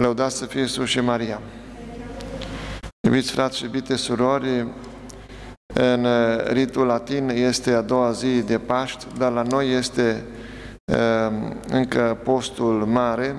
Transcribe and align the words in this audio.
Lăudați 0.00 0.36
să 0.36 0.46
fie 0.46 0.60
Iisus 0.60 0.88
și 0.88 1.00
Maria. 1.00 1.40
Iubiți 3.00 3.30
frați 3.30 3.56
și 3.56 3.64
iubite 3.64 3.96
surori, 3.96 4.66
în 5.74 6.06
ritul 6.46 6.86
latin 6.86 7.28
este 7.28 7.72
a 7.72 7.80
doua 7.80 8.10
zi 8.10 8.42
de 8.42 8.58
Paști, 8.58 9.06
dar 9.16 9.32
la 9.32 9.42
noi 9.42 9.72
este 9.72 10.24
uh, 10.84 11.52
încă 11.68 12.18
postul 12.24 12.84
mare 12.86 13.36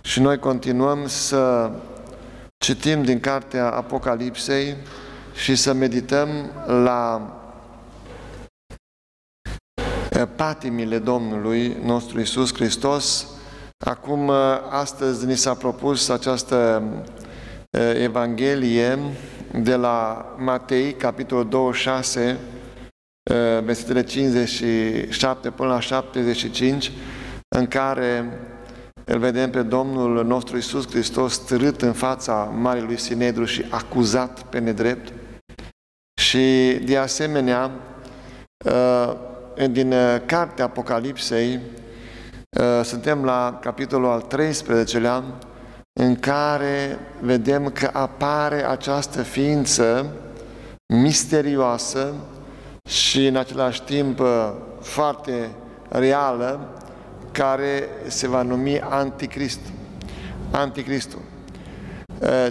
și 0.00 0.20
noi 0.20 0.38
continuăm 0.38 1.06
să 1.06 1.70
citim 2.58 3.02
din 3.02 3.20
cartea 3.20 3.70
Apocalipsei 3.70 4.76
și 5.34 5.54
să 5.54 5.72
medităm 5.72 6.28
la 6.66 7.32
patimile 10.36 10.98
Domnului 10.98 11.76
nostru 11.84 12.20
Isus 12.20 12.54
Hristos. 12.54 13.26
Acum, 13.84 14.30
astăzi 14.70 15.26
ni 15.26 15.36
s-a 15.36 15.54
propus 15.54 16.08
această 16.08 16.82
Evanghelie 17.94 18.98
de 19.62 19.74
la 19.74 20.26
Matei, 20.38 20.92
capitolul 20.92 21.48
26, 21.48 22.38
versetele 23.64 24.02
57 24.04 25.50
până 25.50 25.68
la 25.68 25.80
75, 25.80 26.92
în 27.56 27.66
care 27.66 28.38
îl 29.04 29.18
vedem 29.18 29.50
pe 29.50 29.62
Domnul 29.62 30.24
nostru 30.26 30.56
Isus 30.56 30.88
Hristos 30.90 31.32
stârât 31.32 31.82
în 31.82 31.92
fața 31.92 32.34
Marelui 32.34 32.98
Sinedru 32.98 33.44
și 33.44 33.64
acuzat 33.70 34.42
pe 34.42 34.58
nedrept. 34.58 35.12
Și 36.20 36.74
de 36.84 36.96
asemenea, 36.96 37.70
din 39.70 39.94
cartea 40.26 40.64
Apocalipsei, 40.64 41.60
suntem 42.82 43.24
la 43.24 43.58
capitolul 43.60 44.10
al 44.10 44.26
13-lea, 44.34 45.22
în 46.00 46.16
care 46.16 46.98
vedem 47.20 47.70
că 47.70 47.90
apare 47.92 48.68
această 48.68 49.22
ființă 49.22 50.06
misterioasă 50.94 52.14
și 52.88 53.26
în 53.26 53.36
același 53.36 53.82
timp 53.82 54.20
foarte 54.80 55.50
reală, 55.88 56.72
care 57.32 57.88
se 58.06 58.28
va 58.28 58.42
numi 58.42 58.80
Anticrist. 58.80 59.60
Anticristul. 60.50 61.20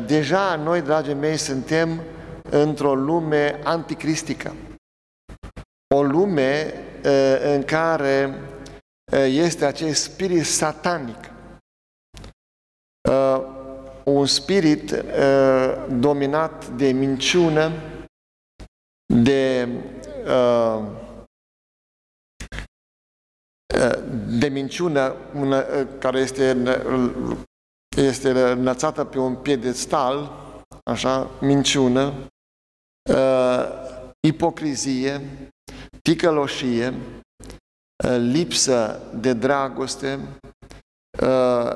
Deja 0.06 0.56
noi, 0.64 0.82
dragii 0.82 1.14
mei, 1.14 1.38
suntem 1.38 2.02
într-o 2.50 2.96
lume 2.96 3.60
anticristică. 3.64 4.54
O 5.96 6.04
lume 6.04 6.74
în 7.56 7.64
care 7.64 8.40
este 9.16 9.66
acest 9.66 10.04
spirit 10.04 10.46
satanic. 10.46 11.32
Uh, 13.10 13.42
un 14.04 14.26
spirit 14.26 14.92
uh, 14.92 15.86
dominat 16.00 16.68
de 16.68 16.92
minciună, 16.92 17.72
de 19.24 19.68
uh, 20.26 20.84
uh 23.76 24.06
de 24.28 24.48
minciună 24.48 25.16
una, 25.34 25.58
uh, 25.58 25.88
care 26.00 26.20
este, 26.20 26.58
este 27.98 28.30
înălțată 28.52 29.04
pe 29.06 29.20
un 29.20 29.36
piedestal, 29.36 30.32
așa, 30.84 31.30
minciună, 31.42 32.14
uh, 33.10 33.66
ipocrizie, 34.28 35.22
ticăloșie, 36.02 36.88
uh, 36.88 37.27
lipsă 38.18 39.02
de 39.14 39.34
dragoste, 39.34 40.20
uh, 41.22 41.72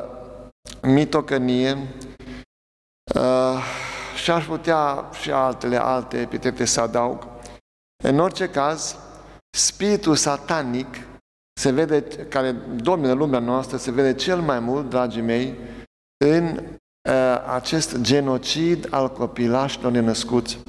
mitocănie 0.81 1.77
uh, 3.15 3.63
și 4.15 4.31
aș 4.31 4.45
putea 4.45 5.09
și 5.21 5.31
altele, 5.31 5.77
alte 5.77 6.19
epitete 6.19 6.65
să 6.65 6.81
adaug. 6.81 7.27
În 8.03 8.19
orice 8.19 8.49
caz, 8.49 8.95
spiritul 9.57 10.15
satanic 10.15 10.95
se 11.59 11.71
vede, 11.71 12.27
care 12.27 12.51
domină 12.75 13.13
lumea 13.13 13.39
noastră, 13.39 13.77
se 13.77 13.91
vede 13.91 14.13
cel 14.13 14.41
mai 14.41 14.59
mult, 14.59 14.89
dragii 14.89 15.21
mei, 15.21 15.55
în 16.25 16.57
uh, 17.09 17.43
acest 17.47 17.97
genocid 18.01 18.93
al 18.93 19.11
copilașilor 19.11 19.91
nenăscuți. 19.91 20.59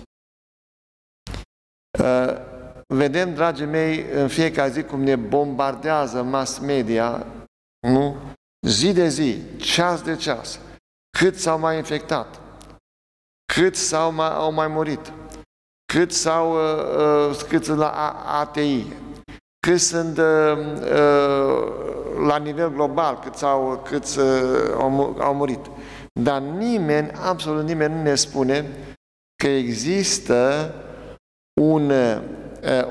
Uh, 1.98 2.50
vedem, 2.96 3.34
dragii 3.34 3.66
mei, 3.66 4.06
în 4.14 4.28
fiecare 4.28 4.70
zi 4.70 4.82
cum 4.82 5.02
ne 5.02 5.16
bombardează 5.16 6.22
mass 6.22 6.58
media, 6.58 7.26
nu? 7.88 8.16
zi 8.66 8.92
de 8.92 9.08
zi, 9.08 9.56
ceas 9.56 10.02
de 10.02 10.16
ceas, 10.16 10.60
cât 11.18 11.38
s-au 11.38 11.58
mai 11.58 11.76
infectat, 11.76 12.40
cât 13.54 13.76
s-au 13.76 14.12
mai, 14.12 14.28
au 14.28 14.52
mai 14.52 14.68
murit, 14.68 15.12
cât 15.92 16.12
s-au 16.12 16.52
uh, 16.52 17.30
uh 17.30 17.44
cât 17.48 17.64
sunt 17.64 17.78
la 17.78 17.90
ATI, 18.40 18.86
cât 19.66 19.80
sunt 19.80 20.18
uh, 20.18 20.58
uh, 20.80 21.72
la 22.26 22.36
nivel 22.38 22.70
global, 22.70 23.18
cât, 23.18 23.34
s-au, 23.34 23.82
cât 23.84 24.04
uh, 24.04 24.74
au, 24.78 25.16
au 25.20 25.34
murit. 25.34 25.70
Dar 26.20 26.40
nimeni, 26.40 27.10
absolut 27.10 27.64
nimeni 27.64 27.94
nu 27.94 28.02
ne 28.02 28.14
spune 28.14 28.66
că 29.42 29.48
există 29.48 30.74
un, 31.60 31.90
uh, 31.90 32.22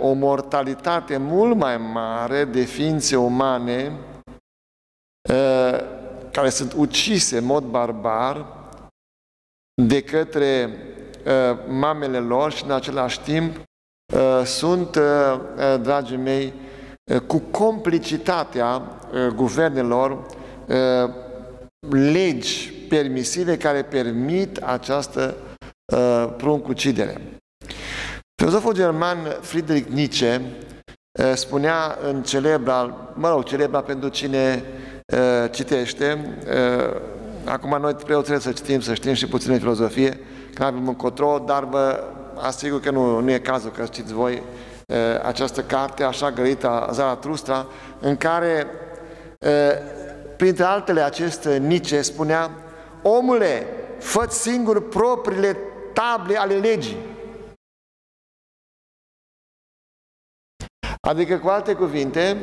o 0.01 0.13
mortalitate 0.13 1.17
mult 1.17 1.57
mai 1.57 1.77
mare 1.77 2.45
de 2.45 2.61
ființe 2.61 3.15
umane 3.15 3.91
Uh, 5.29 5.79
care 6.31 6.49
sunt 6.49 6.73
ucise 6.73 7.37
în 7.37 7.43
mod 7.43 7.63
barbar 7.63 8.45
de 9.81 10.01
către 10.01 10.69
uh, 11.25 11.57
mamele 11.67 12.19
lor 12.19 12.51
și 12.51 12.63
în 12.63 12.71
același 12.71 13.21
timp 13.21 13.57
uh, 13.57 14.41
sunt, 14.45 14.97
dragii 15.81 16.17
mei, 16.17 16.53
cu 17.27 17.39
complicitatea 17.39 18.81
guvernelor 19.35 20.25
legi 21.89 22.73
permisive 22.73 23.57
care 23.57 23.83
permit 23.83 24.57
această 24.57 25.35
pruncucidere. 26.37 27.40
Filozoful 28.41 28.73
german 28.73 29.17
Friedrich 29.41 29.89
Nietzsche 29.89 30.41
spunea 31.33 31.97
în 32.03 32.23
celebra, 32.23 32.95
mă 33.13 33.29
rog, 33.29 33.43
celebra 33.43 33.81
pentru 33.81 34.09
cine 34.09 34.63
Uh, 35.11 35.49
citește. 35.49 36.37
Uh, 36.47 37.01
acum 37.45 37.77
noi 37.81 37.93
preoții 37.93 38.41
să 38.41 38.51
citim, 38.51 38.79
să 38.79 38.93
știm 38.93 39.13
și 39.13 39.27
puțin 39.27 39.57
filozofie, 39.57 40.19
că 40.53 40.63
avem 40.63 40.87
un 40.87 40.95
control, 40.95 41.43
dar 41.45 41.63
vă 41.63 42.03
asigur 42.35 42.79
că 42.79 42.91
nu, 42.91 43.19
nu 43.19 43.31
e 43.31 43.39
cazul 43.39 43.71
că 43.71 43.83
știți 43.85 44.13
voi 44.13 44.33
uh, 44.87 44.97
această 45.25 45.61
carte 45.61 46.03
așa 46.03 46.31
gărită 46.31 46.89
Zaratustra, 46.91 47.65
în 47.99 48.17
care, 48.17 48.67
printre 50.37 50.63
altele, 50.63 51.01
acest 51.01 51.45
Nice 51.45 52.01
spunea 52.01 52.51
Omule, 53.01 53.67
fă 53.99 54.25
singur 54.29 54.87
propriile 54.87 55.57
table 55.93 56.37
ale 56.37 56.53
legii. 56.53 56.97
Adică, 61.07 61.37
cu 61.37 61.47
alte 61.47 61.73
cuvinte, 61.73 62.37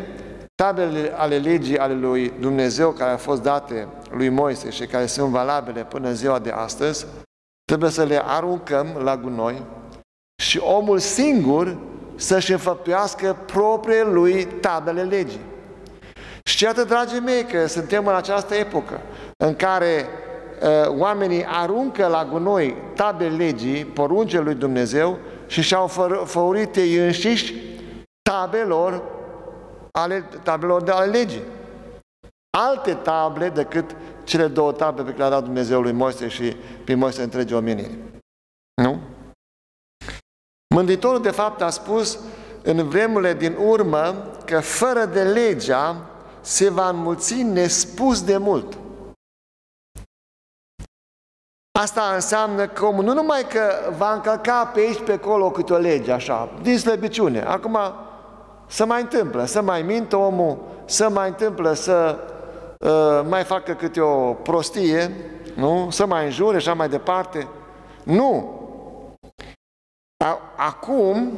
Tablele 0.62 1.12
ale 1.16 1.38
legii 1.38 1.78
ale 1.78 1.94
lui 1.94 2.32
Dumnezeu 2.40 2.90
care 2.90 3.10
au 3.10 3.16
fost 3.16 3.42
date 3.42 3.88
lui 4.10 4.28
Moise 4.28 4.70
și 4.70 4.86
care 4.86 5.06
sunt 5.06 5.28
valabile 5.28 5.84
până 5.84 6.08
în 6.08 6.14
ziua 6.14 6.38
de 6.38 6.50
astăzi, 6.50 7.06
trebuie 7.64 7.90
să 7.90 8.04
le 8.04 8.22
aruncăm 8.24 8.86
la 9.02 9.16
gunoi 9.16 9.62
și 10.42 10.58
omul 10.58 10.98
singur 10.98 11.78
să-și 12.16 12.52
înfăptuiască 12.52 13.36
proprie 13.46 14.02
lui 14.02 14.44
tablele 14.44 15.02
legii. 15.02 15.40
Și 16.44 16.64
iată, 16.64 16.84
dragii 16.84 17.20
mei, 17.20 17.44
că 17.44 17.66
suntem 17.66 18.06
în 18.06 18.14
această 18.14 18.54
epocă 18.54 19.00
în 19.36 19.54
care 19.54 20.06
uh, 20.62 20.98
oamenii 20.98 21.46
aruncă 21.48 22.06
la 22.06 22.28
gunoi 22.30 22.76
tablele 22.94 23.36
legii, 23.36 23.84
poruncele 23.84 24.42
lui 24.42 24.54
Dumnezeu 24.54 25.18
și 25.46 25.62
și-au 25.62 25.86
făurit 26.24 26.76
ei 26.76 26.96
înșiși 26.96 27.54
tabelor 28.28 29.02
ale 29.92 30.22
tablelor 30.42 30.82
de 30.82 30.90
ale 30.90 31.10
legii. 31.10 31.42
Alte 32.58 32.94
table 32.94 33.48
decât 33.48 33.96
cele 34.24 34.46
două 34.46 34.72
table 34.72 35.02
pe 35.02 35.10
care 35.10 35.22
le-a 35.22 35.30
dat 35.30 35.44
Dumnezeu 35.44 35.80
lui 35.80 35.92
Moise 35.92 36.28
și 36.28 36.56
pe 36.84 36.94
Moise 36.94 37.22
întregi 37.22 37.54
omenire. 37.54 37.98
Nu? 38.82 39.00
Mântuitorul 40.74 41.22
de 41.22 41.30
fapt 41.30 41.60
a 41.60 41.70
spus 41.70 42.18
în 42.62 42.88
vremurile 42.88 43.34
din 43.34 43.56
urmă 43.56 44.32
că 44.44 44.60
fără 44.60 45.04
de 45.04 45.22
legea 45.22 46.06
se 46.40 46.68
va 46.70 46.88
înmulți 46.88 47.42
nespus 47.42 48.24
de 48.24 48.36
mult. 48.36 48.78
Asta 51.78 52.14
înseamnă 52.14 52.68
că 52.68 52.84
omul 52.84 53.04
nu 53.04 53.12
numai 53.12 53.46
că 53.48 53.92
va 53.96 54.12
încălca 54.12 54.66
pe 54.66 54.80
aici 54.80 55.02
pe 55.02 55.12
acolo 55.12 55.50
câte 55.50 55.72
o 55.72 55.78
lege, 55.78 56.12
așa, 56.12 56.50
din 56.62 56.78
slăbiciune. 56.78 57.40
Acum, 57.40 57.78
să 58.68 58.86
mai 58.86 59.00
întâmplă, 59.00 59.44
să 59.44 59.62
mai 59.62 59.82
mintă 59.82 60.16
omul, 60.16 60.58
să 60.84 61.08
mai 61.08 61.28
întâmplă 61.28 61.72
să 61.72 62.18
uh, 62.78 63.26
mai 63.28 63.44
facă 63.44 63.72
câte 63.72 64.00
o 64.00 64.32
prostie, 64.32 65.12
nu? 65.54 65.88
Să 65.90 66.06
mai 66.06 66.24
înjure 66.24 66.58
și 66.58 66.68
așa 66.68 66.76
mai 66.76 66.88
departe. 66.88 67.48
Nu! 68.02 68.56
Acum, 70.56 71.32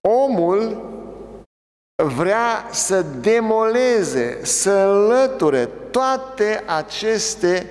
omul 0.00 0.90
vrea 2.16 2.66
să 2.70 3.02
demoleze, 3.02 4.44
să 4.44 4.70
înlăture 4.70 5.68
toate 5.90 6.62
aceste 6.66 7.70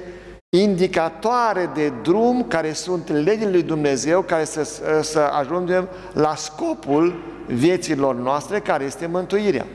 indicatoare 0.57 1.71
de 1.73 1.89
drum 1.89 2.43
care 2.47 2.73
sunt 2.73 3.09
legile 3.09 3.49
lui 3.49 3.63
Dumnezeu, 3.63 4.21
care 4.21 4.43
să, 4.43 4.63
să 5.01 5.19
ajungem 5.19 5.89
la 6.13 6.35
scopul 6.35 7.23
vieților 7.47 8.15
noastre, 8.15 8.59
care 8.59 8.83
este 8.83 9.05
mântuirea. 9.05 9.65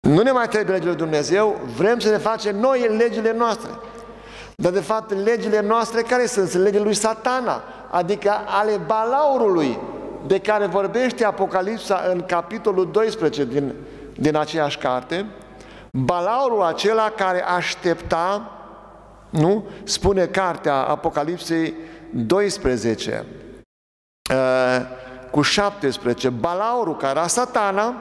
Nu 0.00 0.22
ne 0.22 0.30
mai 0.30 0.48
trebuie 0.48 0.72
legile 0.72 0.90
lui 0.90 1.00
Dumnezeu, 1.00 1.60
vrem 1.76 1.98
să 1.98 2.10
ne 2.10 2.16
facem 2.16 2.58
noi 2.58 2.96
legile 2.96 3.32
noastre. 3.32 3.70
Dar 4.56 4.72
de 4.72 4.80
fapt 4.80 5.12
legile 5.12 5.60
noastre 5.60 6.02
care 6.02 6.26
sunt? 6.26 6.48
Sunt 6.48 6.62
legile 6.62 6.82
lui 6.82 6.94
satana, 6.94 7.62
adică 7.90 8.32
ale 8.46 8.80
balaurului, 8.86 9.78
de 10.26 10.38
care 10.38 10.66
vorbește 10.66 11.24
Apocalipsa 11.24 12.04
în 12.12 12.22
capitolul 12.26 12.90
12 12.90 13.44
din, 13.44 13.74
din 14.14 14.36
aceeași 14.36 14.78
carte, 14.78 15.26
balaurul 15.92 16.62
acela 16.62 17.10
care 17.10 17.44
aștepta, 17.44 18.52
nu? 19.30 19.64
Spune 19.84 20.26
cartea 20.26 20.74
Apocalipsei 20.74 21.74
12 22.10 23.24
uh, 24.30 24.80
cu 25.30 25.42
17, 25.42 26.28
balaurul 26.28 26.96
care 26.96 27.18
era 27.18 27.26
satana, 27.26 27.94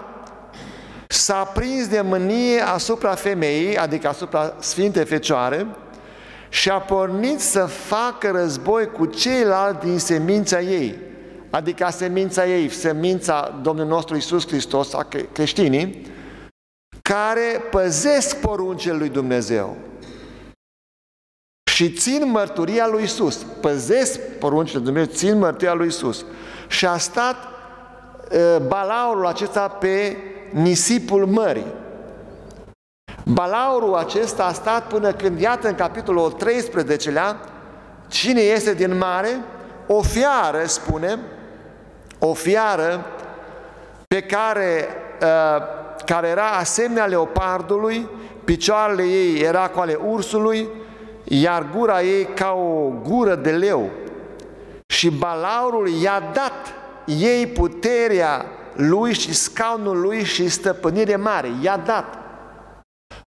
s-a 1.08 1.44
prins 1.44 1.88
de 1.88 2.02
mânie 2.02 2.62
asupra 2.62 3.16
femeii, 3.16 3.78
adică 3.78 4.08
asupra 4.08 4.54
Sfintei 4.60 5.06
Fecioare, 5.06 5.68
și 6.50 6.70
a 6.70 6.80
pornit 6.80 7.40
să 7.40 7.66
facă 7.66 8.32
război 8.32 8.92
cu 8.92 9.06
ceilalți 9.06 9.86
din 9.86 10.00
semința 10.00 10.62
ei, 10.62 10.96
adică 11.50 11.88
semința 11.92 12.48
ei, 12.48 12.70
semința 12.70 13.60
Domnului 13.62 13.92
nostru 13.92 14.16
Isus 14.16 14.48
Hristos, 14.48 14.94
a 14.94 15.08
creștinii, 15.32 16.06
care 17.08 17.62
păzesc 17.72 18.36
poruncele 18.36 18.98
lui 18.98 19.10
Dumnezeu 19.10 19.78
și 21.64 21.92
țin 21.92 22.30
mărturia 22.30 22.88
lui 22.88 23.04
Isus. 23.04 23.46
Păzesc 23.62 24.20
poruncile 24.20 24.78
lui 24.78 24.86
Dumnezeu, 24.86 25.14
țin 25.14 25.38
mărturia 25.38 25.74
lui 25.74 25.88
Isus. 25.88 26.26
Și 26.68 26.86
a 26.86 26.98
stat 26.98 27.36
uh, 27.36 28.58
balaurul 28.68 29.26
acesta 29.26 29.68
pe 29.68 30.18
nisipul 30.52 31.26
mării. 31.26 31.74
Balaurul 33.24 33.96
acesta 33.96 34.46
a 34.46 34.54
stat 34.54 34.88
până 34.88 35.12
când, 35.12 35.40
iată, 35.40 35.68
în 35.68 35.76
capitolul 35.76 36.36
13-lea, 36.36 37.36
cine 38.08 38.42
este 38.42 38.74
din 38.74 38.98
mare? 38.98 39.30
O 39.88 40.02
fiară, 40.02 40.64
spune, 40.66 41.20
o 42.20 42.34
fiară 42.34 43.06
pe 44.08 44.22
care, 44.22 44.88
uh, 45.22 45.77
care 46.08 46.28
era 46.28 46.50
asemenea 46.50 47.06
leopardului, 47.06 48.10
picioarele 48.44 49.04
ei 49.04 49.40
era 49.40 49.70
cu 49.70 49.80
ale 49.80 49.94
ursului, 49.94 50.68
iar 51.24 51.66
gura 51.76 52.02
ei 52.02 52.26
ca 52.26 52.52
o 52.52 52.90
gură 53.04 53.36
de 53.36 53.52
leu. 53.52 53.90
Și 54.88 55.10
balaurul 55.10 55.88
i-a 55.88 56.32
dat 56.34 56.74
ei 57.06 57.48
puterea 57.48 58.46
lui 58.76 59.14
și 59.14 59.34
scaunul 59.34 60.00
lui 60.00 60.24
și 60.24 60.50
stăpânire 60.50 61.16
mare. 61.16 61.50
I-a 61.62 61.78
dat. 61.78 62.18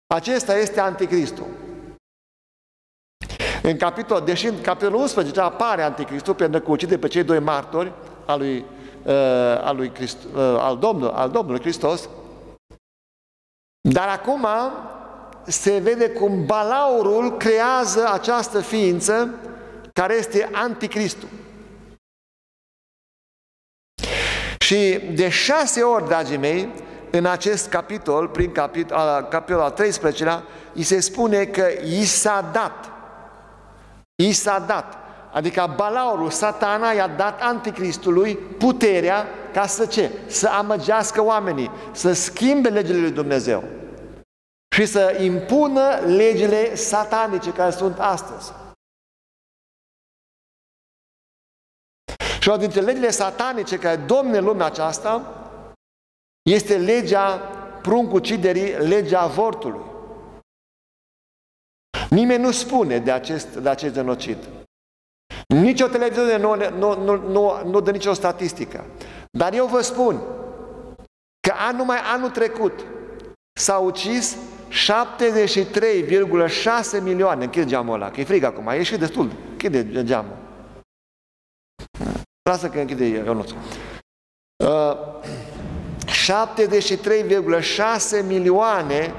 Acesta 0.07 0.57
este 0.57 0.79
Anticristul. 0.79 1.45
În 3.63 3.77
capitol, 3.77 4.21
deși 4.25 4.47
în 4.47 4.61
capitolul 4.61 4.99
11 4.99 5.39
apare 5.39 5.81
Anticristul 5.81 6.33
pentru 6.33 6.61
că 6.61 6.71
ucide 6.71 6.97
pe 6.97 7.07
cei 7.07 7.23
doi 7.23 7.39
martori 7.39 7.91
al 8.25 8.39
lui, 8.39 8.65
uh, 9.05 9.13
al, 9.63 9.75
lui 9.75 9.89
Christ, 9.89 10.17
uh, 10.35 10.41
al, 10.59 10.77
Domnul, 10.77 11.09
al 11.09 11.29
Domnului 11.29 11.61
Hristos, 11.61 12.09
dar 13.89 14.07
acum 14.07 14.47
se 15.43 15.77
vede 15.77 16.09
cum 16.09 16.45
balaurul 16.45 17.37
creează 17.37 18.09
această 18.11 18.61
ființă 18.61 19.29
care 19.93 20.13
este 20.13 20.49
Anticristul. 20.51 21.27
Și 24.59 24.99
de 25.13 25.29
șase 25.29 25.81
ori, 25.81 26.07
dragii 26.07 26.37
mei, 26.37 26.69
în 27.11 27.25
acest 27.25 27.69
capitol, 27.69 28.27
prin 28.27 28.51
capitol, 28.51 29.27
capitolul 29.29 29.63
al 29.63 29.73
13-lea, 29.73 30.43
îi 30.73 30.83
se 30.83 30.99
spune 30.99 31.45
că 31.45 31.67
i 31.83 32.05
s-a 32.05 32.49
dat. 32.53 32.91
I 34.15 34.31
s-a 34.31 34.59
dat. 34.59 34.97
Adică 35.31 35.73
balaurul, 35.75 36.29
satana 36.29 36.91
i-a 36.91 37.07
dat 37.07 37.41
anticristului 37.41 38.35
puterea 38.35 39.27
ca 39.53 39.67
să 39.67 39.85
ce? 39.85 40.11
Să 40.27 40.47
amăgească 40.47 41.21
oamenii, 41.21 41.71
să 41.91 42.13
schimbe 42.13 42.69
legile 42.69 42.99
lui 42.99 43.11
Dumnezeu 43.11 43.63
și 44.75 44.85
să 44.85 45.17
impună 45.21 45.95
legile 46.05 46.75
satanice 46.75 47.53
care 47.53 47.71
sunt 47.71 47.99
astăzi. 47.99 48.51
Și 52.39 52.49
o 52.49 52.57
dintre 52.57 52.81
legile 52.81 53.09
satanice 53.09 53.77
care 53.77 53.95
domne 53.95 54.39
lumea 54.39 54.65
aceasta 54.65 55.35
este 56.41 56.77
legea 56.77 57.37
pruncuciderii, 57.81 58.87
legea 58.87 59.21
avortului. 59.21 59.81
Nimeni 62.09 62.43
nu 62.43 62.51
spune 62.51 62.97
de 62.97 63.11
acest, 63.11 63.47
de 63.47 63.69
acest 63.69 63.93
genocid. 63.93 64.37
Nici 65.47 65.81
o 65.81 65.87
televiziune 65.87 66.37
nu, 66.37 66.55
nu, 66.55 67.03
nu, 67.03 67.15
nu, 67.15 67.69
nu 67.69 67.79
dă 67.79 67.91
nicio 67.91 68.13
statistică. 68.13 68.85
Dar 69.37 69.53
eu 69.53 69.65
vă 69.65 69.81
spun 69.81 70.21
că 71.47 71.53
an, 71.57 71.75
numai 71.75 71.97
anul 71.97 72.29
trecut 72.29 72.85
s-au 73.59 73.85
ucis 73.85 74.37
73,6 74.69 77.01
milioane. 77.01 77.43
Închide 77.43 77.65
geamul 77.65 77.93
ăla, 77.93 78.11
că 78.11 78.19
e 78.19 78.23
frig 78.23 78.43
acum, 78.43 78.67
a 78.67 78.73
ieșit 78.73 78.99
destul. 78.99 79.31
Închide 79.51 80.03
geamul. 80.03 80.37
Lasă 82.49 82.69
că 82.69 82.79
închide 82.79 83.05
Ionuț. 83.05 83.51
Uh, 83.51 83.57
73,6 86.11 88.25
milioane 88.27 89.13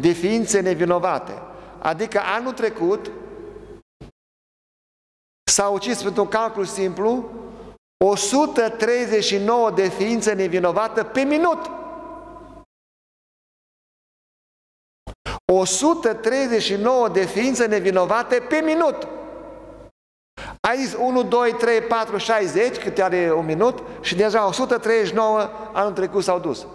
de 0.00 0.12
ființe 0.12 0.60
nevinovate. 0.60 1.42
Adică 1.78 2.20
anul 2.36 2.52
trecut 2.52 3.10
s-au 5.50 5.74
ucis 5.74 6.02
pentru 6.02 6.22
un 6.22 6.28
calcul 6.28 6.64
simplu 6.64 7.30
139 8.04 9.70
de 9.70 9.88
ființe 9.88 10.32
nevinovate 10.32 11.02
pe 11.02 11.20
minut. 11.20 11.70
139 15.52 17.08
de 17.08 17.24
ființe 17.24 17.66
nevinovate 17.66 18.38
pe 18.48 18.56
minut. 18.56 19.08
Ai 20.60 20.76
zis 20.76 20.94
1, 20.94 21.22
2, 21.22 21.52
3, 21.52 21.80
4, 21.80 22.16
60, 22.16 22.76
cât 22.76 22.98
are 22.98 23.32
un 23.32 23.44
minut, 23.44 23.82
și 24.00 24.14
deja 24.14 24.46
139 24.46 25.50
anul 25.72 25.92
trecut 25.92 26.22
s-au 26.22 26.38
dus. 26.38 26.66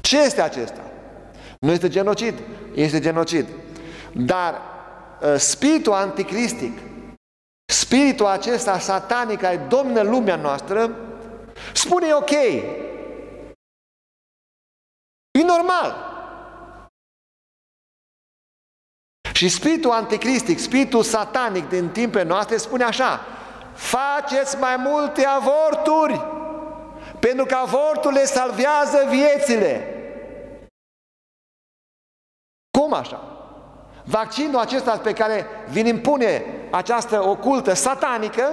Ce 0.00 0.22
este 0.22 0.40
acesta? 0.40 0.80
Nu 1.60 1.70
este 1.70 1.88
genocid, 1.88 2.34
este 2.74 3.00
genocid. 3.00 3.46
Dar 4.12 4.60
ă, 5.22 5.36
spiritul 5.36 5.92
anticristic, 5.92 6.78
spiritul 7.76 8.26
acesta 8.26 8.78
satanic 8.78 9.40
care 9.40 9.56
domnă 9.56 10.02
lumea 10.02 10.36
noastră, 10.36 10.96
spune 11.72 12.12
ok. 12.14 12.30
E 15.30 15.42
normal. 15.46 16.14
Și 19.32 19.48
spiritul 19.48 19.90
anticristic, 19.90 20.58
spiritul 20.58 21.02
satanic 21.02 21.68
din 21.68 21.88
timpele 21.88 22.24
noastre 22.24 22.56
spune 22.56 22.84
așa, 22.84 23.20
faceți 23.74 24.56
mai 24.56 24.76
multe 24.76 25.24
avorturi, 25.24 26.20
pentru 27.20 27.44
că 27.44 27.54
avorturile 27.54 28.24
salvează 28.24 29.06
viețile. 29.08 29.90
Cum 32.78 32.92
așa? 32.92 33.35
Vaccinul 34.08 34.60
acesta 34.60 34.98
pe 34.98 35.12
care 35.12 35.46
vi 35.70 35.88
impune 35.88 36.44
această 36.70 37.22
ocultă 37.24 37.74
satanică 37.74 38.52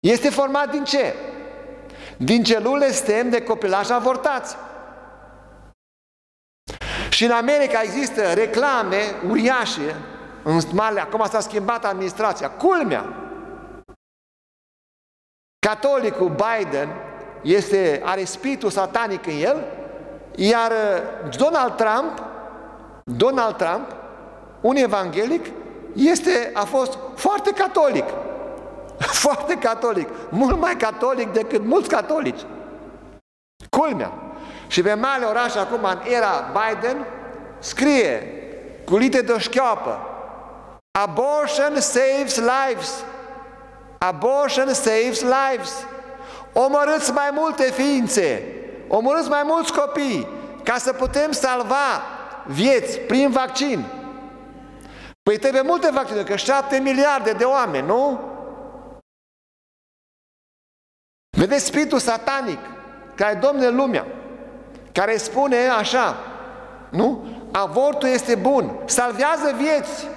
este 0.00 0.30
format 0.30 0.70
din 0.70 0.84
ce? 0.84 1.14
Din 2.16 2.42
celule 2.42 2.90
stem 2.90 3.30
de 3.30 3.42
copilași 3.42 3.92
avortați. 3.92 4.56
Și 7.10 7.24
în 7.24 7.30
America 7.30 7.80
există 7.82 8.32
reclame 8.32 9.00
uriașe, 9.28 9.94
în 10.42 10.60
mare, 10.72 11.00
acum 11.00 11.26
s-a 11.28 11.40
schimbat 11.40 11.84
administrația, 11.84 12.50
culmea. 12.50 13.04
Catolicul 15.66 16.28
Biden 16.28 16.88
este, 17.42 18.02
are 18.04 18.24
spiritul 18.24 18.70
satanic 18.70 19.26
în 19.26 19.38
el, 19.40 19.64
iar 20.34 20.70
uh, 20.70 21.36
Donald 21.36 21.76
Trump 21.76 22.32
Donald 23.04 23.56
Trump, 23.56 23.94
un 24.64 24.76
evanghelic, 24.76 25.46
este, 25.94 26.50
a 26.54 26.64
fost 26.64 26.98
foarte 27.14 27.50
catolic. 27.50 28.04
Foarte 29.24 29.54
catolic. 29.54 30.08
Mult 30.28 30.58
mai 30.58 30.76
catolic 30.76 31.32
decât 31.32 31.64
mulți 31.64 31.88
catolici. 31.88 32.40
Culmea. 33.70 34.12
Și 34.66 34.82
pe 34.82 34.94
mare 34.94 35.24
oraș 35.24 35.54
acum, 35.54 35.84
în 35.84 36.12
era 36.12 36.52
Biden, 36.52 37.06
scrie 37.58 38.22
cu 38.84 38.96
lite 38.96 39.20
de 39.20 39.38
șchioapă 39.38 39.98
Abortion 40.90 41.80
saves 41.80 42.36
lives. 42.36 43.04
Abortion 43.98 44.72
saves 44.72 45.20
lives. 45.20 45.86
Omorâți 46.52 47.12
mai 47.12 47.30
multe 47.32 47.62
ființe, 47.62 48.42
omorâți 48.88 49.28
mai 49.28 49.42
mulți 49.44 49.72
copii, 49.72 50.28
ca 50.62 50.76
să 50.78 50.92
putem 50.92 51.32
salva 51.32 52.02
vieți 52.46 52.98
prin 52.98 53.30
vaccin. 53.30 53.84
Păi 55.24 55.38
trebuie 55.38 55.62
multe 55.62 55.90
vaccine, 55.90 56.22
că 56.22 56.36
7 56.36 56.78
miliarde 56.78 57.32
de 57.32 57.44
oameni, 57.44 57.86
nu? 57.86 58.20
Vedeți 61.36 61.64
spiritul 61.64 61.98
satanic 61.98 62.58
care 63.14 63.38
domne 63.38 63.68
lumea, 63.68 64.06
care 64.92 65.16
spune 65.16 65.68
așa, 65.68 66.16
nu? 66.90 67.24
Avortul 67.52 68.08
este 68.08 68.34
bun, 68.34 68.82
salvează 68.86 69.52
vieți. 69.56 70.08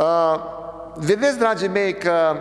Uh, 0.00 0.44
vedeți, 0.94 1.38
dragii 1.38 1.68
mei, 1.68 1.98
că 1.98 2.36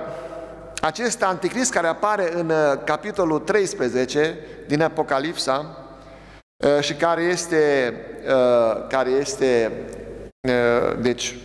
acest 0.81 1.23
anticrist 1.23 1.71
care 1.71 1.87
apare 1.87 2.33
în 2.33 2.49
uh, 2.49 2.83
capitolul 2.83 3.39
13 3.39 4.37
din 4.67 4.81
Apocalipsa 4.81 5.57
uh, 5.57 5.80
și 6.79 6.93
care 6.93 7.21
este, 7.21 7.93
uh, 8.27 8.87
care 8.87 9.09
este 9.09 9.71
deci, 11.01 11.35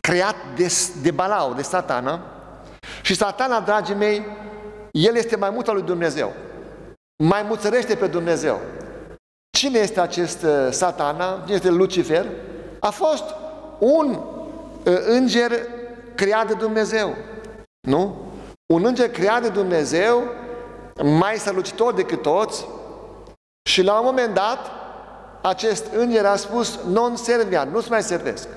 creat 0.00 0.36
de, 0.56 0.72
de 1.02 1.10
Balau, 1.10 1.54
de 1.54 1.62
satana, 1.62 2.20
și 3.02 3.14
satana, 3.14 3.60
dragii 3.60 3.94
mei, 3.94 4.26
el 4.90 5.16
este 5.16 5.36
mai 5.36 5.50
mult 5.50 5.68
al 5.68 5.74
lui 5.74 5.84
Dumnezeu. 5.84 6.32
Mai 7.24 7.42
muțărește 7.42 7.94
pe 7.94 8.06
Dumnezeu. 8.06 8.60
Cine 9.56 9.78
este 9.78 10.00
acest 10.00 10.46
satana? 10.70 11.42
Cine 11.44 11.54
este 11.54 11.70
Lucifer? 11.70 12.26
A 12.80 12.90
fost 12.90 13.24
un 13.78 14.18
înger 15.06 15.52
creat 16.14 16.46
de 16.46 16.54
Dumnezeu. 16.54 17.16
Nu? 17.88 18.32
Un 18.74 18.84
înger 18.84 19.10
creat 19.10 19.42
de 19.42 19.48
Dumnezeu, 19.48 20.22
mai 21.02 21.36
strălucitor 21.36 21.94
decât 21.94 22.22
toți, 22.22 22.66
și 23.62 23.82
la 23.82 23.98
un 23.98 24.04
moment 24.04 24.34
dat, 24.34 24.70
acest 25.42 25.92
înger 25.92 26.26
a 26.26 26.36
spus, 26.36 26.80
non 26.86 27.16
serviat, 27.16 27.70
nu-ți 27.70 27.90
mai 27.90 28.02
servesc. 28.02 28.48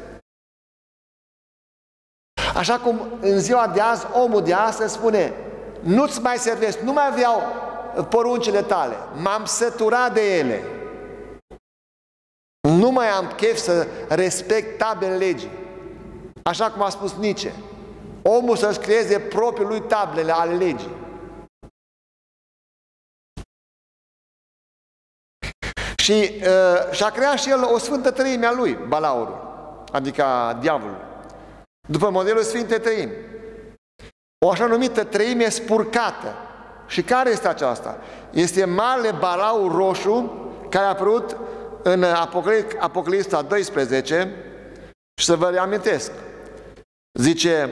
Așa 2.55 2.79
cum 2.79 3.01
în 3.21 3.39
ziua 3.39 3.67
de 3.67 3.79
azi, 3.79 4.05
omul 4.13 4.43
de 4.43 4.53
astăzi 4.53 4.93
spune, 4.93 5.33
nu-ți 5.79 6.21
mai 6.21 6.37
servesc, 6.37 6.79
nu 6.79 6.91
mai 6.91 7.11
vreau 7.11 7.41
poruncile 8.09 8.61
tale, 8.61 8.95
m-am 9.21 9.45
săturat 9.45 10.13
de 10.13 10.37
ele. 10.37 10.63
Nu 12.67 12.91
mai 12.91 13.07
am 13.07 13.27
chef 13.35 13.57
să 13.57 13.87
respect 14.09 14.77
tabele 14.77 15.17
legii. 15.17 15.51
Așa 16.43 16.71
cum 16.71 16.81
a 16.81 16.89
spus 16.89 17.13
Nietzsche. 17.13 17.53
Omul 18.21 18.55
să-și 18.55 18.79
creeze 18.79 19.19
propriul 19.19 19.67
lui 19.67 19.81
tablele 19.81 20.31
ale 20.31 20.55
legii. 20.55 20.91
Și 26.05 26.11
uh, 26.11 26.91
și-a 26.91 27.09
creat 27.09 27.37
și 27.37 27.49
el 27.49 27.63
o 27.73 27.77
sfântă 27.77 28.11
trăime 28.11 28.45
a 28.45 28.51
lui, 28.51 28.77
balaurul, 28.87 29.39
adică 29.91 30.25
diavolul, 30.61 31.05
după 31.87 32.09
modelul 32.09 32.43
Sfinte 32.43 32.77
Trăimi. 32.77 33.11
O 34.45 34.49
așa 34.49 34.65
numită 34.65 35.03
trăime 35.03 35.49
spurcată. 35.49 36.33
Și 36.87 37.01
care 37.01 37.29
este 37.29 37.47
aceasta? 37.47 37.97
Este 38.31 38.65
marele 38.65 39.11
balaur 39.19 39.71
roșu 39.71 40.33
care 40.69 40.85
a 40.85 40.89
apărut 40.89 41.37
în 41.83 42.03
Apocalipsa 42.79 43.41
12 43.41 44.35
și 45.19 45.25
să 45.25 45.35
vă 45.35 45.49
reamintesc. 45.49 46.11
Zice, 47.19 47.69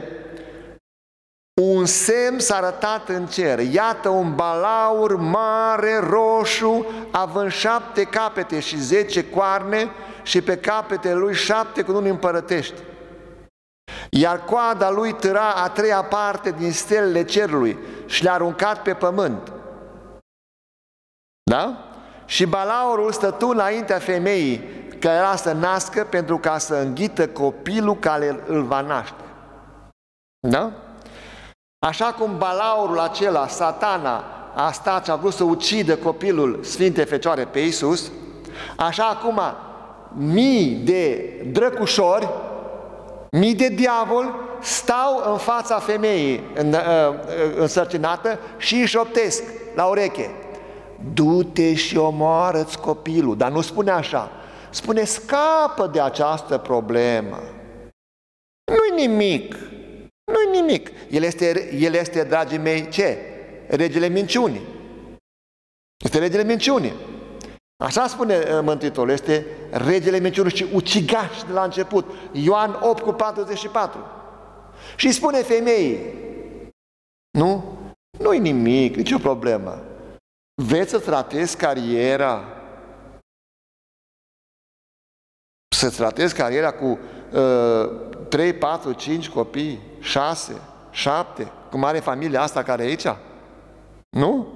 un 1.61 1.85
semn 1.85 2.39
s-a 2.39 2.55
arătat 2.55 3.09
în 3.09 3.25
cer. 3.25 3.59
Iată 3.59 4.09
un 4.09 4.35
balaur 4.35 5.15
mare, 5.15 5.99
roșu, 5.99 6.85
având 7.11 7.51
șapte 7.51 8.03
capete 8.03 8.59
și 8.59 8.81
zece 8.81 9.29
coarne 9.29 9.91
și 10.23 10.41
pe 10.41 10.57
capete 10.57 11.13
lui 11.13 11.33
șapte 11.33 11.81
cununi 11.81 12.09
împărătești. 12.09 12.81
Iar 14.09 14.43
coada 14.45 14.91
lui 14.91 15.13
tăra 15.13 15.53
a 15.53 15.69
treia 15.69 16.03
parte 16.03 16.51
din 16.51 16.71
stelele 16.71 17.23
cerului 17.23 17.77
și 18.05 18.23
le-a 18.23 18.33
aruncat 18.33 18.81
pe 18.81 18.93
pământ. 18.93 19.51
Da? 21.43 21.77
Și 22.25 22.45
balaurul 22.45 23.11
stătu 23.11 23.47
înaintea 23.47 23.99
femeii 23.99 24.81
care 24.99 25.17
era 25.17 25.35
să 25.35 25.51
nască 25.51 26.03
pentru 26.03 26.37
ca 26.37 26.57
să 26.57 26.75
înghită 26.75 27.27
copilul 27.27 27.99
care 27.99 28.43
îl 28.47 28.63
va 28.63 28.81
naște. 28.81 29.23
Da? 30.47 30.71
Așa 31.83 32.05
cum 32.05 32.37
balaurul 32.37 32.99
acela, 32.99 33.47
satana, 33.47 34.23
a 34.55 34.71
stat 34.71 35.05
și 35.05 35.11
a 35.11 35.15
vrut 35.15 35.33
să 35.33 35.43
ucidă 35.43 35.95
copilul 35.95 36.59
Sfinte 36.63 37.03
Fecioare 37.03 37.45
pe 37.45 37.59
Iisus, 37.59 38.11
așa 38.77 39.03
acum 39.03 39.41
mii 40.11 40.65
de 40.65 41.33
drăcușori, 41.51 42.29
mii 43.31 43.55
de 43.55 43.67
diavol 43.67 44.35
stau 44.61 45.31
în 45.31 45.37
fața 45.37 45.79
femeii 45.79 46.43
în, 46.55 46.73
uh, 46.73 46.79
uh, 47.09 47.57
însărcinată 47.57 48.39
și 48.57 48.75
își 48.75 48.97
optesc 48.97 49.43
la 49.75 49.85
ureche. 49.85 50.31
Du-te 51.13 51.75
și 51.75 51.97
omoară-ți 51.97 52.79
copilul. 52.79 53.37
Dar 53.37 53.51
nu 53.51 53.61
spune 53.61 53.91
așa. 53.91 54.29
Spune 54.69 55.03
scapă 55.03 55.89
de 55.91 56.01
această 56.01 56.57
problemă. 56.57 57.37
Nu-i 58.71 59.07
nimic. 59.07 59.55
Nu-i 60.31 60.61
nimic. 60.61 60.89
El 61.09 61.23
este, 61.23 61.73
el 61.73 61.93
este, 61.93 62.23
dragii 62.23 62.57
mei, 62.57 62.89
ce? 62.89 63.17
Regele 63.67 64.07
minciunii. 64.07 64.61
Este 66.03 66.19
regele 66.19 66.43
minciunii. 66.43 66.93
Așa 67.83 68.07
spune 68.07 68.37
uh, 68.37 68.59
Mântuitorul, 68.61 69.09
este 69.09 69.45
regele 69.71 70.19
minciunii 70.19 70.55
și 70.55 70.65
ucigaș 70.73 71.41
de 71.43 71.51
la 71.51 71.63
început. 71.63 72.05
Ioan 72.31 72.77
8 72.81 73.01
cu 73.01 73.11
44. 73.11 73.99
Și 74.95 75.11
spune 75.11 75.41
femeii, 75.41 75.99
nu? 77.37 77.77
Nu-i 78.19 78.39
nimic, 78.39 78.95
nicio 78.95 79.17
problemă. 79.17 79.83
Veți 80.63 80.89
să 80.89 80.99
tratezi 80.99 81.57
cariera, 81.57 82.47
să 85.75 85.89
tratezi 85.89 86.35
cariera 86.35 86.73
cu 86.73 86.85
uh, 86.85 86.99
3, 88.29 88.53
4, 88.53 88.91
5 88.91 89.29
copii, 89.29 89.79
6, 89.99 90.53
7, 90.91 91.51
cum 91.69 91.83
are 91.83 91.99
familia 91.99 92.41
asta 92.41 92.63
care 92.63 92.83
e 92.83 92.87
aici? 92.87 93.07
Nu? 94.09 94.47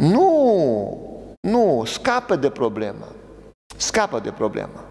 Nu! 0.00 1.36
Nu! 1.40 1.82
Scapă 1.86 2.36
de 2.36 2.50
problemă. 2.50 3.06
Scapă 3.76 4.18
de 4.18 4.30
problemă. 4.30 4.84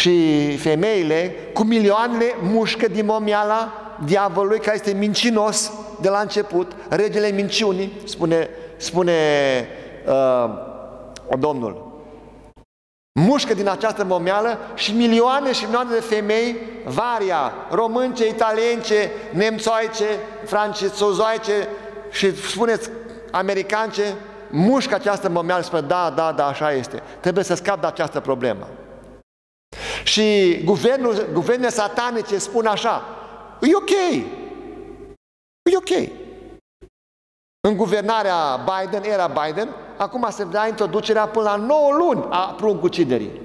Și 0.00 0.56
femeile 0.56 1.34
cu 1.54 1.62
milioanele 1.62 2.34
mușcă 2.42 2.88
din 2.88 3.04
momiala 3.04 3.72
diavolului 4.04 4.58
care 4.58 4.76
este 4.76 4.92
mincinos 4.92 5.72
de 6.00 6.08
la 6.08 6.18
început, 6.18 6.72
regele 6.88 7.30
minciunii, 7.30 7.92
spune, 8.04 8.48
spune 8.76 9.12
uh, 10.06 10.68
Domnul 11.38 11.89
mușcă 13.20 13.54
din 13.54 13.68
această 13.68 14.04
momeală 14.04 14.58
și 14.74 14.92
milioane 14.92 15.52
și 15.52 15.64
milioane 15.64 15.94
de 15.94 16.00
femei, 16.00 16.56
varia, 16.84 17.52
românce, 17.70 18.28
italience, 18.28 19.10
nemțoaice, 19.32 20.04
francezoaice 20.44 21.68
și 22.10 22.36
spuneți 22.36 22.90
americance, 23.30 24.14
mușcă 24.50 24.94
această 24.94 25.28
momeală 25.28 25.60
și 25.60 25.66
spune, 25.66 25.86
da, 25.86 26.12
da, 26.16 26.32
da, 26.32 26.46
așa 26.46 26.72
este. 26.72 27.02
Trebuie 27.20 27.44
să 27.44 27.54
scap 27.54 27.80
de 27.80 27.86
această 27.86 28.20
problemă. 28.20 28.68
Și 30.02 30.58
guvernul, 30.64 31.28
guvernele 31.32 31.70
satanice 31.70 32.38
spun 32.38 32.66
așa, 32.66 33.04
e 33.60 33.76
ok, 33.76 33.90
e 35.70 35.76
ok. 35.76 36.08
În 37.68 37.76
guvernarea 37.76 38.36
Biden, 38.56 39.02
era 39.02 39.26
Biden, 39.26 39.74
acum 40.00 40.26
se 40.30 40.44
vrea 40.44 40.66
introducerea 40.66 41.28
până 41.28 41.44
la 41.44 41.56
9 41.56 41.92
luni 41.92 42.26
a 42.30 42.54
pruncuciderii. 42.56 43.40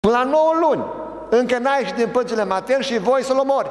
Până 0.00 0.16
la 0.16 0.24
9 0.24 0.52
luni. 0.60 0.84
Încă 1.30 1.58
n-ai 1.58 1.80
ieșit 1.80 1.94
din 1.94 2.08
păcile 2.08 2.44
matern 2.44 2.82
și 2.82 2.98
voi 2.98 3.22
să-l 3.22 3.38
omori. 3.38 3.70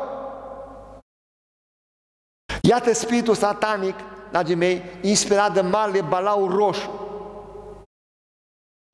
Iată 2.61 2.93
spiritul 2.93 3.35
satanic, 3.35 3.95
dragii 4.31 4.55
mei, 4.55 4.83
inspirat 5.01 5.53
de 5.53 5.61
marele 5.61 6.01
balau 6.01 6.47
roșu. 6.47 6.89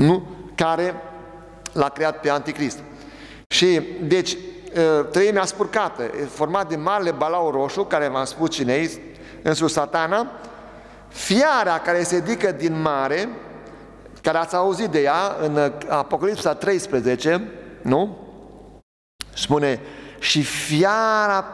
nu? 0.03 0.23
care 0.55 0.95
l-a 1.73 1.89
creat 1.89 2.19
pe 2.19 2.29
Anticrist. 2.29 2.79
Și, 3.47 3.81
deci, 4.01 4.37
ă, 4.77 5.03
treimea 5.03 5.45
spurcată, 5.45 6.03
format 6.29 6.67
din 6.67 6.81
marele 6.81 7.11
balau 7.11 7.49
roșu, 7.49 7.83
care 7.83 8.07
v-am 8.07 8.25
spus 8.25 8.49
cine 8.49 8.73
e, 8.73 9.01
însuși 9.43 9.73
satana, 9.73 10.31
fiara 11.11 11.79
care 11.79 12.03
se 12.03 12.15
ridică 12.15 12.51
din 12.51 12.81
mare, 12.81 13.29
care 14.21 14.37
ați 14.37 14.55
auzit 14.55 14.89
de 14.89 15.01
ea 15.01 15.35
în 15.41 15.71
Apocalipsa 15.87 16.53
13, 16.53 17.51
nu? 17.81 18.17
Spune, 19.33 19.79
și 20.19 20.43
fiara 20.43 21.45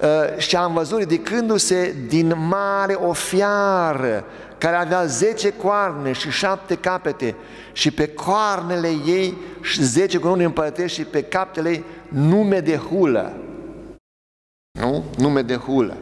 uh, 0.00 0.38
și 0.38 0.56
am 0.56 0.72
văzut 0.72 0.98
ridicându-se 0.98 1.96
din 2.08 2.34
mare 2.48 2.94
o 2.94 3.12
fiară 3.12 4.24
care 4.58 4.76
avea 4.76 5.04
zece 5.04 5.52
coarne 5.52 6.12
și 6.12 6.30
șapte 6.30 6.74
capete 6.74 7.34
și 7.72 7.90
pe 7.90 8.08
coarnele 8.08 8.88
ei 8.88 9.36
zece 9.80 10.18
corune 10.18 10.44
împărătești 10.44 10.98
și 10.98 11.04
pe 11.04 11.22
capetele 11.22 11.70
ei 11.70 11.84
nume 12.08 12.60
de 12.60 12.76
hulă. 12.76 13.36
Nu? 14.78 15.04
Nume 15.16 15.42
de 15.42 15.54
hulă. 15.54 15.96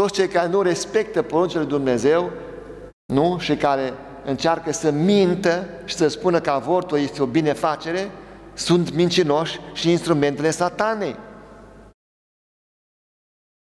Toți 0.00 0.12
cei 0.12 0.28
care 0.28 0.48
nu 0.48 0.62
respectă 0.62 1.22
poruncile 1.22 1.60
lui 1.60 1.70
Dumnezeu, 1.70 2.30
nu? 3.04 3.38
Și 3.38 3.56
care 3.56 3.92
încearcă 4.24 4.72
să 4.72 4.90
mintă 4.90 5.68
și 5.84 5.94
să 5.94 6.08
spună 6.08 6.40
că 6.40 6.50
avortul 6.50 6.98
este 6.98 7.22
o 7.22 7.26
binefacere, 7.26 8.10
sunt 8.54 8.94
mincinoși 8.94 9.60
și 9.72 9.90
instrumentele 9.90 10.50
satanei. 10.50 11.16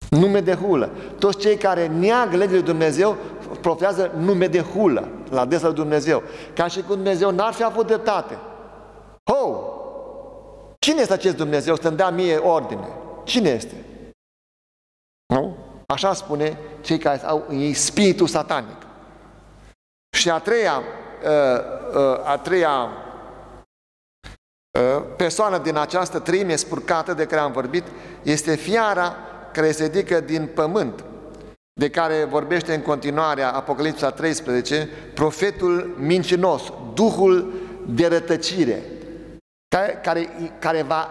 Nume 0.09 0.41
de 0.41 0.53
hulă. 0.53 0.89
Toți 1.19 1.37
cei 1.37 1.57
care 1.57 1.87
neagă 1.87 2.37
legile 2.37 2.57
lui 2.57 2.67
Dumnezeu 2.67 3.17
profează 3.61 4.11
nume 4.17 4.47
de 4.47 4.61
hulă 4.61 5.07
la 5.29 5.41
adresa 5.41 5.65
lui 5.65 5.75
Dumnezeu. 5.75 6.23
Ca 6.55 6.67
și 6.67 6.81
cum 6.81 6.95
Dumnezeu 6.95 7.31
n-ar 7.31 7.53
fi 7.53 7.63
avut 7.63 7.85
dreptate. 7.85 8.37
Ho! 9.31 9.63
Cine 10.79 11.01
este 11.01 11.13
acest 11.13 11.35
Dumnezeu 11.35 11.75
să-mi 11.75 11.97
dea 11.97 12.09
mie 12.09 12.35
ordine? 12.35 12.87
Cine 13.23 13.49
este? 13.49 13.85
Nu? 15.33 15.58
Așa 15.93 16.13
spune 16.13 16.57
cei 16.81 16.97
care 16.97 17.25
au 17.25 17.45
în 17.47 17.59
ei 17.59 17.73
spiritul 17.73 18.27
satanic. 18.27 18.77
Și 20.17 20.29
a 20.29 20.39
treia, 20.39 20.81
ă, 21.25 21.63
ă, 21.95 22.21
a 22.25 22.37
treia 22.37 22.89
ă, 24.79 24.99
persoană 24.99 25.57
din 25.57 25.75
această 25.77 26.19
treime 26.19 26.55
spurcată 26.55 27.13
de 27.13 27.25
care 27.25 27.41
am 27.41 27.51
vorbit 27.51 27.83
este 28.23 28.55
fiara 28.55 29.15
care 29.53 29.71
se 29.71 29.83
ridică 29.83 30.19
din 30.19 30.49
pământ, 30.53 31.03
de 31.73 31.89
care 31.89 32.23
vorbește 32.23 32.73
în 32.73 32.81
continuare 32.81 33.41
Apocalipsa 33.41 34.11
13, 34.11 34.89
profetul 35.13 35.95
mincinos, 35.97 36.73
Duhul 36.93 37.53
de 37.87 38.07
rătăcire, 38.07 38.83
care, 39.69 39.99
care, 40.03 40.29
care, 40.59 40.81
va, 40.81 41.09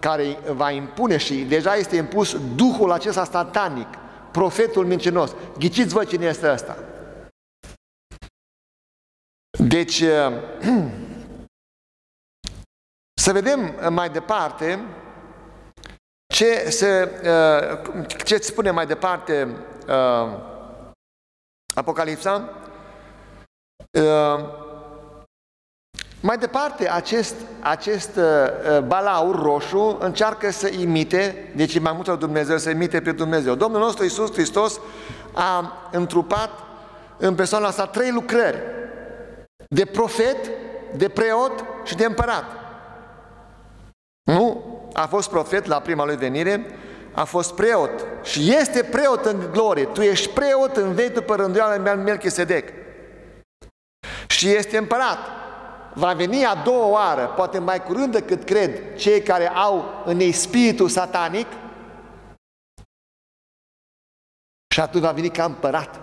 care 0.00 0.38
va 0.52 0.70
impune 0.70 1.16
și 1.16 1.44
deja 1.44 1.74
este 1.74 1.96
impus 1.96 2.54
Duhul 2.54 2.92
acesta 2.92 3.24
satanic, 3.24 3.88
profetul 4.32 4.86
mincinos. 4.86 5.34
Ghiciți 5.58 5.94
voi 5.94 6.06
cine 6.06 6.26
este 6.26 6.50
ăsta. 6.50 6.76
Deci, 9.58 10.02
să 13.22 13.32
vedem 13.32 13.74
mai 13.88 14.10
departe 14.10 14.80
ce, 16.26 16.70
se, 16.70 17.10
uh, 17.24 18.06
ce 18.24 18.36
spune 18.36 18.70
mai 18.70 18.86
departe 18.86 19.56
uh, 19.88 20.54
Apocalipsa? 21.74 22.50
Uh, 26.26 26.32
mai 26.32 26.38
departe, 26.38 26.90
acest, 26.90 27.34
acest 27.60 28.18
balaur 28.86 29.42
roșu 29.42 29.96
încearcă 30.00 30.50
să 30.50 30.68
imite, 30.68 31.52
deci 31.56 31.78
mai 31.78 31.92
mult 31.92 32.18
Dumnezeu, 32.18 32.58
să 32.58 32.70
imite 32.70 33.00
pe 33.00 33.12
Dumnezeu. 33.12 33.54
Domnul 33.54 33.80
nostru 33.80 34.02
Iisus 34.02 34.32
Hristos 34.32 34.80
a 35.32 35.72
întrupat 35.92 36.50
în 37.16 37.34
persoana 37.34 37.66
asta 37.66 37.86
trei 37.86 38.10
lucrări. 38.10 38.58
De 39.68 39.84
profet, 39.84 40.50
de 40.96 41.08
preot 41.08 41.64
și 41.84 41.96
de 41.96 42.04
împărat. 42.04 42.44
Nu? 44.22 44.64
a 44.92 45.06
fost 45.06 45.30
profet 45.30 45.66
la 45.66 45.80
prima 45.80 46.04
lui 46.04 46.16
venire, 46.16 46.66
a 47.12 47.24
fost 47.24 47.54
preot 47.54 47.90
și 48.22 48.54
este 48.54 48.82
preot 48.82 49.24
în 49.24 49.48
glorie. 49.52 49.84
Tu 49.84 50.00
ești 50.00 50.28
preot 50.28 50.76
în 50.76 50.92
vei 50.92 51.10
după 51.10 51.34
rânduiala 51.36 51.94
Melchisedec. 51.94 52.68
Și 54.26 54.48
este 54.48 54.76
împărat. 54.76 55.18
Va 55.98 56.12
veni 56.12 56.44
a 56.44 56.54
doua 56.54 56.86
oară, 56.86 57.26
poate 57.26 57.58
mai 57.58 57.82
curând 57.82 58.12
decât 58.12 58.44
cred, 58.44 58.96
cei 58.96 59.22
care 59.22 59.48
au 59.48 60.02
în 60.04 60.20
ei 60.20 60.32
spiritul 60.32 60.88
satanic 60.88 61.46
și 64.74 64.80
atunci 64.80 65.02
va 65.02 65.12
veni 65.12 65.30
ca 65.30 65.44
împărat. 65.44 66.00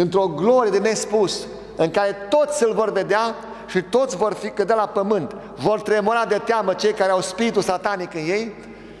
Într-o 0.00 0.28
glorie 0.28 0.70
de 0.70 0.78
nespus, 0.78 1.46
în 1.76 1.90
care 1.90 2.12
toți 2.12 2.64
îl 2.64 2.74
vor 2.74 2.92
vedea 2.92 3.34
și 3.68 3.82
toți 3.82 4.16
vor 4.16 4.32
fi 4.32 4.50
cădea 4.50 4.76
la 4.76 4.88
pământ, 4.88 5.32
vor 5.56 5.80
tremura 5.80 6.26
de 6.26 6.38
teamă 6.38 6.74
cei 6.74 6.92
care 6.92 7.10
au 7.10 7.20
spiritul 7.20 7.62
satanic 7.62 8.14
în 8.14 8.20
ei 8.20 8.54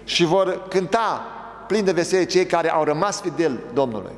și 0.04 0.24
vor 0.24 0.68
cânta 0.68 1.26
plin 1.66 1.84
de 1.84 1.92
veselie 1.92 2.24
cei 2.24 2.46
care 2.46 2.70
au 2.70 2.84
rămas 2.84 3.20
fideli 3.20 3.60
Domnului. 3.72 4.14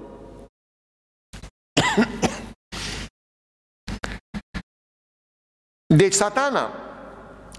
Deci 5.96 6.12
satana, 6.12 6.70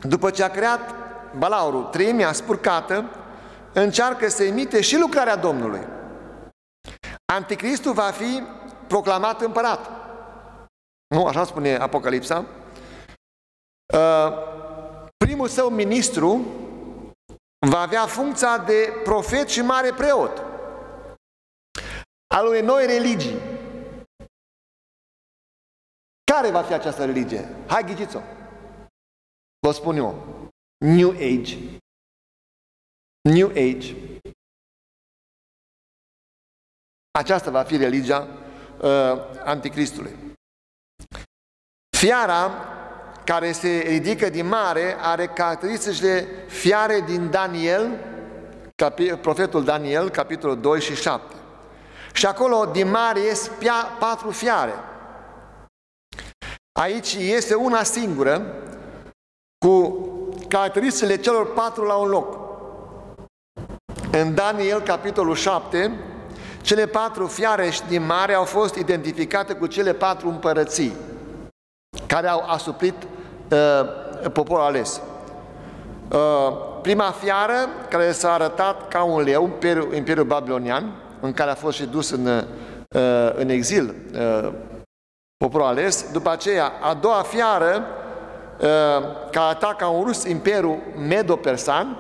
după 0.02 0.30
ce 0.30 0.44
a 0.44 0.50
creat 0.50 0.96
balaurul, 1.38 1.84
treimea 1.84 2.32
spurcată, 2.32 3.10
încearcă 3.74 4.30
să 4.30 4.44
imite 4.44 4.82
și 4.82 4.98
lucrarea 4.98 5.36
Domnului. 5.36 5.88
Anticristul 7.34 7.94
va 7.94 8.12
fi 8.12 8.44
proclamat 8.88 9.42
împărat. 9.42 9.90
Nu, 11.16 11.26
așa 11.26 11.44
spune 11.44 11.76
Apocalipsa. 11.76 12.46
Uh, 13.94 14.34
primul 15.18 15.48
său 15.48 15.70
ministru 15.70 16.46
va 17.70 17.80
avea 17.80 18.06
funcția 18.06 18.58
de 18.58 18.94
profet 19.04 19.50
și 19.50 19.62
mare 19.62 19.94
preot 19.94 20.44
al 22.36 22.48
unei 22.48 22.62
noi 22.62 22.86
religii. 22.86 23.53
Care 26.44 26.56
va 26.56 26.62
fi 26.62 26.74
această 26.74 27.06
religie? 27.06 27.50
Hai 27.68 27.84
ghiciți-o! 27.84 28.20
Vă 29.60 29.72
spun 29.72 29.96
eu. 29.96 30.24
New 30.78 31.10
Age. 31.10 31.58
New 33.22 33.50
Age. 33.50 33.96
Aceasta 37.12 37.52
va 37.52 37.64
fi 37.64 37.78
religia 37.78 38.28
uh, 38.82 38.90
anticristului. 39.44 40.16
Fiara 41.98 42.52
care 43.26 43.52
se 43.52 43.84
ridică 43.88 44.30
din 44.30 44.48
mare 44.48 44.96
are 45.00 45.28
caracteristicile 45.28 46.28
fiare 46.48 47.00
din 47.00 47.30
Daniel, 47.30 48.00
profetul 49.22 49.64
Daniel, 49.64 50.10
capitolul 50.10 50.62
2 50.62 50.82
și 50.82 50.96
7. 50.96 51.36
Și 52.14 52.26
acolo 52.26 52.66
din 52.66 52.90
mare 52.90 53.20
ies 53.20 53.52
patru 54.00 54.32
fiare. 54.32 54.74
Aici 56.80 57.14
este 57.14 57.54
una 57.54 57.84
singură 57.84 58.46
cu 59.66 60.08
caracteristicile 60.48 61.18
celor 61.18 61.54
patru 61.54 61.84
la 61.84 61.96
un 61.96 62.08
loc. 62.08 62.40
În 64.12 64.36
Daniel, 64.36 64.82
capitolul 64.82 65.36
7, 65.36 66.00
cele 66.62 66.86
patru 66.86 67.28
fiare 67.28 67.70
din 67.88 68.06
mare 68.06 68.34
au 68.34 68.44
fost 68.44 68.76
identificate 68.76 69.54
cu 69.54 69.68
cele 69.68 69.94
patru 69.94 70.30
împărății 70.30 70.94
care 72.08 72.28
au 72.28 72.44
asuprit 72.48 72.96
uh, 73.52 74.30
poporul 74.32 74.64
ales. 74.64 75.02
Uh, 76.12 76.20
prima 76.82 77.12
fiară 77.12 77.54
care 77.90 78.12
s-a 78.12 78.34
arătat 78.34 78.88
ca 78.88 79.04
un 79.04 79.22
leu, 79.22 79.44
Imperiul, 79.44 79.94
Imperiul 79.94 80.26
Babilonian, 80.26 80.92
în 81.20 81.34
care 81.34 81.52
a 81.52 81.56
fost 81.56 81.78
și 81.78 81.86
dus 81.86 82.10
în, 82.10 82.26
uh, 82.26 83.32
în 83.36 83.50
exil 83.50 83.96
uh, 84.14 84.52
poporul 85.44 85.68
ales. 85.68 86.12
După 86.12 86.30
aceea, 86.30 86.72
a 86.82 86.94
doua 86.94 87.22
fiară, 87.22 87.86
uh, 88.60 88.68
care 89.32 89.50
ataca 89.50 89.88
un 89.88 90.04
rus 90.04 90.24
Imperiul 90.24 90.80
Medo-Persan. 90.98 91.98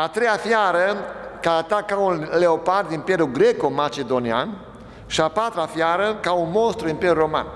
A 0.00 0.08
treia 0.08 0.36
fiară, 0.36 0.96
care 1.40 1.56
ataca 1.56 1.96
un 1.96 2.28
leopard 2.38 2.88
din 2.88 2.96
Imperiul 2.96 3.32
Greco-Macedonian. 3.32 4.66
Și 5.06 5.20
a 5.20 5.28
patra 5.28 5.66
fiară, 5.66 6.16
ca 6.16 6.32
un 6.32 6.50
monstru 6.50 6.88
Imperiul 6.88 7.18
Roman. 7.18 7.46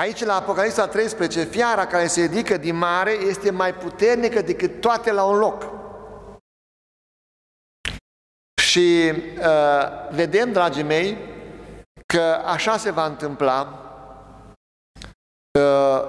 Aici, 0.00 0.24
la 0.24 0.34
Apocalipsa 0.36 0.86
13, 0.86 1.42
fiara 1.42 1.86
care 1.86 2.06
se 2.06 2.20
ridică 2.20 2.56
din 2.56 2.76
mare 2.76 3.10
este 3.10 3.50
mai 3.50 3.74
puternică 3.74 4.42
decât 4.42 4.80
toate 4.80 5.12
la 5.12 5.24
un 5.24 5.38
loc. 5.38 5.64
Și 8.60 9.12
uh, 9.38 10.14
vedem, 10.14 10.52
dragii 10.52 10.82
mei, 10.82 11.31
că 12.12 12.40
așa 12.44 12.76
se 12.76 12.90
va 12.90 13.06
întâmpla, 13.06 13.78
uh, 15.58 16.02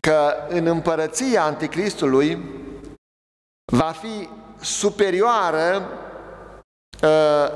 că 0.00 0.34
în 0.48 0.66
împărăția 0.66 1.44
Anticristului 1.44 2.38
va 3.72 3.90
fi 3.90 4.28
superioară 4.60 5.88
uh, 7.02 7.48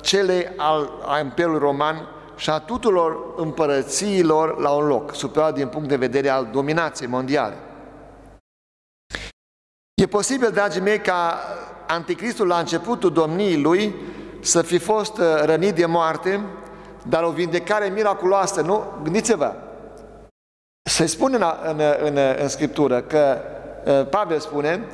cele 0.00 0.54
al, 0.56 0.90
al 1.04 1.24
Imperiului 1.24 1.58
Roman 1.58 2.08
și 2.36 2.50
a 2.50 2.58
tuturor 2.58 3.34
împărățiilor 3.36 4.58
la 4.58 4.70
un 4.70 4.86
loc, 4.86 5.14
superioară 5.14 5.54
din 5.54 5.68
punct 5.68 5.88
de 5.88 5.96
vedere 5.96 6.28
al 6.28 6.48
dominației 6.52 7.08
mondiale. 7.08 7.56
E 9.94 10.06
posibil, 10.06 10.50
dragii 10.50 10.80
mei, 10.80 11.00
ca 11.00 11.38
Anticristul 11.86 12.46
la 12.46 12.58
începutul 12.58 13.12
domniei 13.12 13.60
lui 13.60 13.94
să 14.40 14.62
fi 14.62 14.78
fost 14.78 15.18
uh, 15.18 15.24
rănit 15.42 15.74
de 15.74 15.86
moarte, 15.86 16.44
dar 17.08 17.22
o 17.22 17.30
vindecare 17.30 17.88
miraculoasă, 17.88 18.60
nu? 18.60 19.00
Gândiți-vă, 19.02 19.54
se 20.90 21.06
spune 21.06 21.36
în, 21.36 21.42
în, 21.62 21.80
în, 22.00 22.16
în 22.16 22.48
Scriptură 22.48 23.02
că 23.02 23.40
uh, 23.86 24.08
Pavel 24.08 24.40
spune 24.40 24.86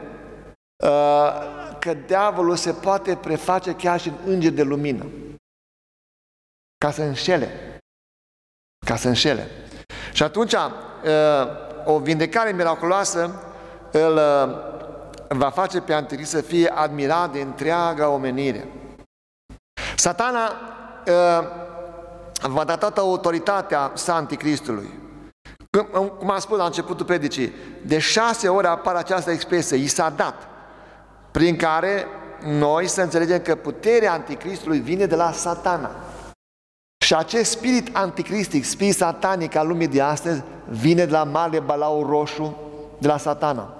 uh, 0.84 1.58
că 1.78 1.94
diavolul 1.94 2.56
se 2.56 2.72
poate 2.72 3.16
preface 3.16 3.74
chiar 3.74 4.00
și 4.00 4.08
în 4.08 4.14
înger 4.32 4.52
de 4.52 4.62
lumină 4.62 5.06
ca 6.84 6.90
să 6.90 7.02
înșele. 7.02 7.78
Ca 8.86 8.96
să 8.96 9.08
înșele. 9.08 9.46
Și 10.12 10.22
atunci 10.22 10.54
o 11.84 11.98
vindecare 11.98 12.52
miraculoasă 12.52 13.42
îl 13.92 14.14
va 15.28 15.50
face 15.50 15.80
pe 15.80 15.92
Anticrist 15.92 16.30
să 16.30 16.40
fie 16.40 16.68
admirat 16.68 17.32
de 17.32 17.40
întreaga 17.40 18.08
omenire. 18.08 18.68
Satana 19.96 20.52
va 22.48 22.64
da 22.64 22.76
toată 22.76 23.00
autoritatea 23.00 23.92
sa 23.94 24.14
Anticristului. 24.14 24.98
Cum 26.18 26.30
am 26.30 26.38
spus 26.38 26.58
la 26.58 26.64
începutul 26.64 27.06
predicii, 27.06 27.52
de 27.86 27.98
șase 27.98 28.48
ore 28.48 28.66
apare 28.66 28.98
această 28.98 29.30
expresie, 29.30 29.76
i 29.76 29.86
s-a 29.86 30.10
dat, 30.10 30.48
prin 31.30 31.56
care 31.56 32.06
noi 32.44 32.86
să 32.86 33.02
înțelegem 33.02 33.40
că 33.40 33.54
puterea 33.54 34.12
Anticristului 34.12 34.78
vine 34.78 35.06
de 35.06 35.16
la 35.16 35.32
satana. 35.32 35.90
Și 37.04 37.14
acest 37.14 37.50
spirit 37.50 37.96
anticristic, 37.96 38.64
spirit 38.64 38.94
satanic 38.94 39.54
al 39.54 39.66
lumii 39.66 39.88
de 39.88 40.00
astăzi, 40.00 40.42
vine 40.68 41.04
de 41.04 41.10
la 41.10 41.24
mare 41.24 41.60
balau 41.60 42.06
roșu, 42.06 42.56
de 42.98 43.06
la 43.06 43.16
satana. 43.16 43.74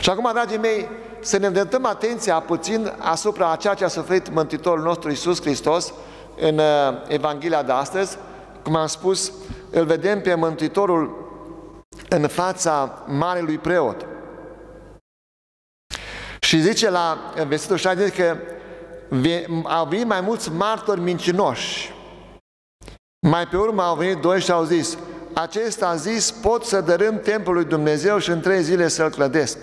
Și 0.00 0.10
acum, 0.10 0.30
dragii 0.32 0.58
mei, 0.58 0.88
să 1.20 1.38
ne 1.38 1.46
îndreptăm 1.46 1.86
atenția 1.86 2.40
puțin 2.40 2.92
asupra 2.98 3.50
a 3.50 3.56
ceea 3.56 3.74
ce 3.74 3.84
a 3.84 3.88
suferit 3.88 4.32
Mântuitorul 4.32 4.82
nostru 4.82 5.08
Iisus 5.08 5.40
Hristos 5.40 5.92
în 6.40 6.58
uh, 6.58 6.64
Evanghelia 7.08 7.62
de 7.62 7.72
astăzi. 7.72 8.18
Cum 8.62 8.76
am 8.76 8.86
spus, 8.86 9.32
îl 9.70 9.84
vedem 9.84 10.20
pe 10.20 10.34
Mântuitorul 10.34 11.24
în 12.08 12.26
fața 12.26 13.04
Marelui 13.06 13.58
Preot. 13.58 14.06
Și 16.40 16.60
zice 16.60 16.90
la 16.90 17.18
versetul 17.48 17.76
60 17.76 18.14
că 18.14 18.36
au 19.62 19.86
venit 19.86 20.06
mai 20.06 20.20
mulți 20.20 20.50
martori 20.50 21.00
mincinoși. 21.00 21.94
Mai 23.26 23.46
pe 23.46 23.56
urmă 23.56 23.82
au 23.82 23.96
venit 23.96 24.16
doi 24.16 24.40
și 24.40 24.50
au 24.50 24.64
zis, 24.64 24.98
acesta 25.34 25.88
a 25.88 25.96
zis, 25.96 26.30
pot 26.30 26.64
să 26.64 26.80
dărâm 26.80 27.20
templul 27.20 27.54
lui 27.54 27.64
Dumnezeu 27.64 28.18
și 28.18 28.30
în 28.30 28.40
trei 28.40 28.62
zile 28.62 28.88
să-l 28.88 29.10
clădesc. 29.10 29.58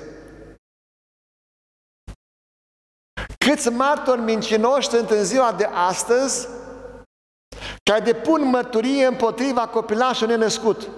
Câți 3.54 3.70
martori 3.70 4.22
mincinoși 4.22 4.89
sunt 4.89 5.10
în 5.10 5.24
ziua 5.24 5.52
de 5.52 5.70
astăzi 5.74 6.48
care 7.84 8.00
depun 8.00 8.44
mărturie 8.44 9.06
împotriva 9.06 9.68
copilașului 9.68 10.36
nenăscut? 10.36 10.89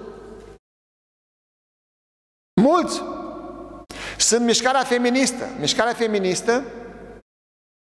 Mulți! 2.62 3.02
Sunt 4.18 4.46
mișcarea 4.46 4.84
feministă. 4.84 5.46
Mișcarea 5.60 5.94
feministă 5.94 6.64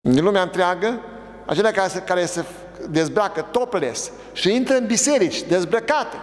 din 0.10 0.24
lumea 0.24 0.42
întreagă, 0.42 1.02
acelea 1.46 1.72
care 1.72 1.88
se, 1.88 2.02
care 2.02 2.26
se 2.26 2.46
dezbracă 2.90 3.42
topless 3.42 4.12
și 4.34 4.56
intră 4.56 4.76
în 4.76 4.86
biserici 4.86 5.42
dezbrăcate. 5.42 6.18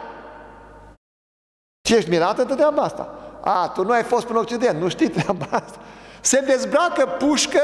Ce 1.89 1.97
ești 1.97 2.11
mirată 2.11 2.45
de 2.45 2.55
treaba 2.55 2.83
asta? 2.83 3.19
A, 3.41 3.69
tu 3.69 3.85
nu 3.85 3.91
ai 3.91 4.03
fost 4.03 4.27
până 4.27 4.39
Occident, 4.39 4.81
nu 4.81 4.89
știi 4.89 5.11
treaba 5.11 5.47
asta. 5.51 5.79
Se 6.21 6.41
dezbracă 6.41 7.07
pușcă, 7.07 7.61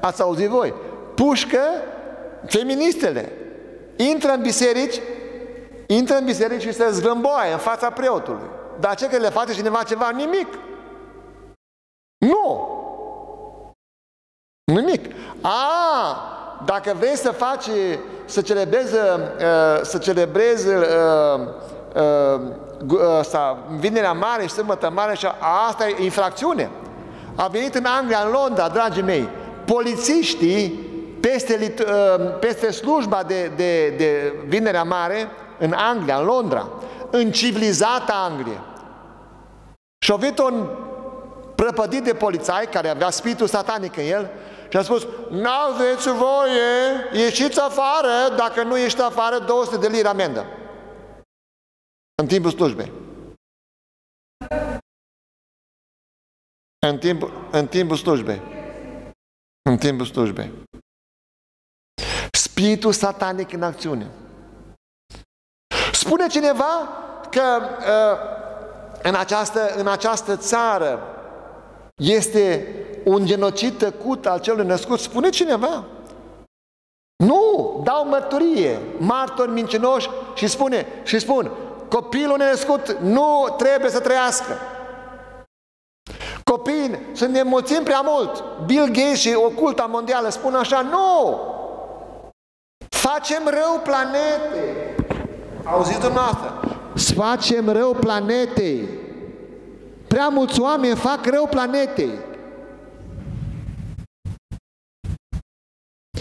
ați 0.00 0.22
auzit 0.22 0.48
voi, 0.48 0.74
pușcă 1.14 1.60
feministele. 2.46 3.32
Intră 3.96 4.32
în 4.32 4.42
biserici, 4.42 5.00
intră 5.86 6.16
în 6.16 6.24
biserici 6.24 6.62
și 6.62 6.72
se 6.72 6.90
zvâmboaie 6.90 7.52
în 7.52 7.58
fața 7.58 7.90
preotului. 7.90 8.50
Dar 8.80 8.94
ce 8.94 9.08
că 9.08 9.16
le 9.16 9.28
face 9.28 9.52
cineva 9.52 9.82
ceva? 9.82 10.10
Nimic. 10.10 10.58
Nu! 12.18 12.78
Nimic. 14.64 15.14
A, 15.40 16.28
dacă 16.64 16.94
vrei 16.98 17.16
să 17.16 17.30
faci, 17.30 17.68
să 18.24 18.40
celebrezi, 18.40 18.94
uh, 18.94 19.00
să 19.82 19.98
celebrezi 19.98 20.68
uh, 20.68 20.84
uh, 21.94 23.18
asta, 23.18 23.58
vinerea 23.78 24.12
mare 24.12 24.42
și 24.42 24.48
sâmbătă 24.48 24.90
mare 24.90 25.14
și 25.14 25.26
asta 25.68 25.88
e 25.88 26.04
infracțiune. 26.04 26.70
A 27.34 27.46
venit 27.46 27.74
în 27.74 27.84
Anglia, 27.84 28.22
în 28.24 28.30
Londra, 28.30 28.68
dragii 28.68 29.02
mei, 29.02 29.28
polițiștii 29.72 30.70
peste, 31.20 31.74
peste 32.40 32.70
slujba 32.70 33.22
de, 33.22 33.46
de, 33.46 33.88
de 33.88 34.34
vinerea 34.46 34.82
mare 34.82 35.28
în 35.58 35.72
Anglia, 35.72 36.18
în 36.18 36.24
Londra, 36.24 36.68
în 37.10 37.32
civilizată 37.32 38.12
Anglie. 38.12 38.60
Și 40.04 40.12
a 40.12 40.16
venit 40.16 40.38
un 40.38 40.68
prăpădit 41.54 42.04
de 42.04 42.14
polițai 42.14 42.66
care 42.66 42.88
avea 42.88 43.10
spiritul 43.10 43.46
satanic 43.46 43.96
în 43.96 44.04
el 44.04 44.30
și 44.68 44.76
a 44.76 44.82
spus, 44.82 45.06
n-aveți 45.30 46.08
voie, 46.08 46.70
ieșiți 47.12 47.60
afară, 47.60 48.34
dacă 48.36 48.62
nu 48.62 48.78
ești 48.78 49.00
afară, 49.00 49.38
200 49.38 49.76
de 49.76 49.88
lire 49.88 50.08
amendă. 50.08 50.46
În 52.22 52.26
timpul 52.26 52.50
slujbei. 52.50 52.92
În 56.86 56.98
timpul, 56.98 57.48
în 57.50 57.66
timpul 57.66 57.96
slujbei. 57.96 58.59
În 59.62 59.76
timpul 59.76 60.06
slujbei. 60.06 60.52
Spiritul 62.32 62.92
satanic 62.92 63.52
în 63.52 63.62
acțiune. 63.62 64.10
Spune 65.92 66.26
cineva 66.26 66.88
că 67.30 67.60
uh, 67.78 68.18
în, 69.02 69.14
această, 69.14 69.74
în 69.76 69.86
această 69.86 70.36
țară 70.36 71.02
este 71.96 72.74
un 73.04 73.26
genocid 73.26 73.78
tăcut 73.78 74.26
al 74.26 74.40
celui 74.40 74.66
născut? 74.66 74.98
Spune 74.98 75.28
cineva. 75.28 75.84
Nu, 77.24 77.80
dau 77.84 78.06
mărturie, 78.06 78.78
martori 78.98 79.50
mincinoși 79.50 80.08
și 80.34 80.46
spune, 80.46 80.86
și 81.04 81.18
spun, 81.18 81.50
copilul 81.88 82.36
născut 82.36 82.96
nu 83.00 83.54
trebuie 83.58 83.90
să 83.90 84.00
trăiască. 84.00 84.56
Copiii 86.50 86.98
sunt 87.12 87.32
ne 87.32 87.42
mulțim 87.42 87.82
prea 87.82 88.00
mult. 88.00 88.44
Bill 88.66 88.86
Gates 88.86 89.18
și 89.18 89.34
oculta 89.34 89.84
mondială 89.84 90.28
spun 90.28 90.54
așa, 90.54 90.80
nu! 90.80 91.40
Facem 92.88 93.42
rău 93.44 93.80
planetei. 93.84 94.94
Auziți 95.64 96.00
dumneavoastră? 96.00 96.60
Facem 97.14 97.68
rău 97.68 97.94
planetei. 97.94 98.88
Prea 100.08 100.28
mulți 100.28 100.60
oameni 100.60 100.96
fac 100.96 101.26
rău 101.26 101.46
planetei. 101.46 102.10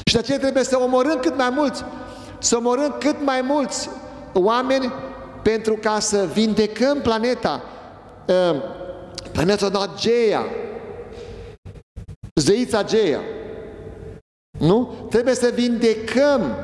Și 0.06 0.14
de 0.14 0.20
aceea 0.20 0.40
trebuie 0.40 0.64
să 0.64 0.80
omorâm 0.80 1.20
cât 1.20 1.38
mai 1.38 1.50
mulți, 1.50 1.84
să 2.40 2.58
omorâm 2.58 2.96
cât 3.00 3.26
mai 3.26 3.42
mulți 3.42 3.90
oameni 4.34 4.94
pentru 5.42 5.78
ca 5.82 6.00
să 6.00 6.26
vindecăm 6.34 7.02
planeta. 7.02 7.62
Uh, 9.14 9.30
planeta 9.32 9.94
Geia, 9.96 10.46
zeița 12.34 12.84
Geia. 12.84 13.20
Nu? 14.60 14.94
Trebuie 15.10 15.36
să 15.36 15.52
vindecăm 15.54 16.56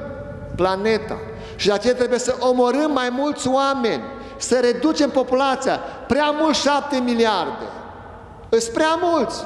planeta. 0.56 1.20
Și 1.56 1.68
de 1.68 1.74
aceea 1.74 1.96
trebuie 1.96 2.20
să 2.20 2.36
omorâm 2.40 2.92
mai 2.92 3.10
mulți 3.10 3.48
oameni, 3.48 4.04
să 4.38 4.60
reducem 4.60 5.10
populația. 5.10 5.80
Prea 6.08 6.32
mult 6.32 6.56
șapte 6.56 6.98
miliarde. 6.98 7.66
Îs 8.50 8.68
prea 8.68 9.00
mulți. 9.02 9.44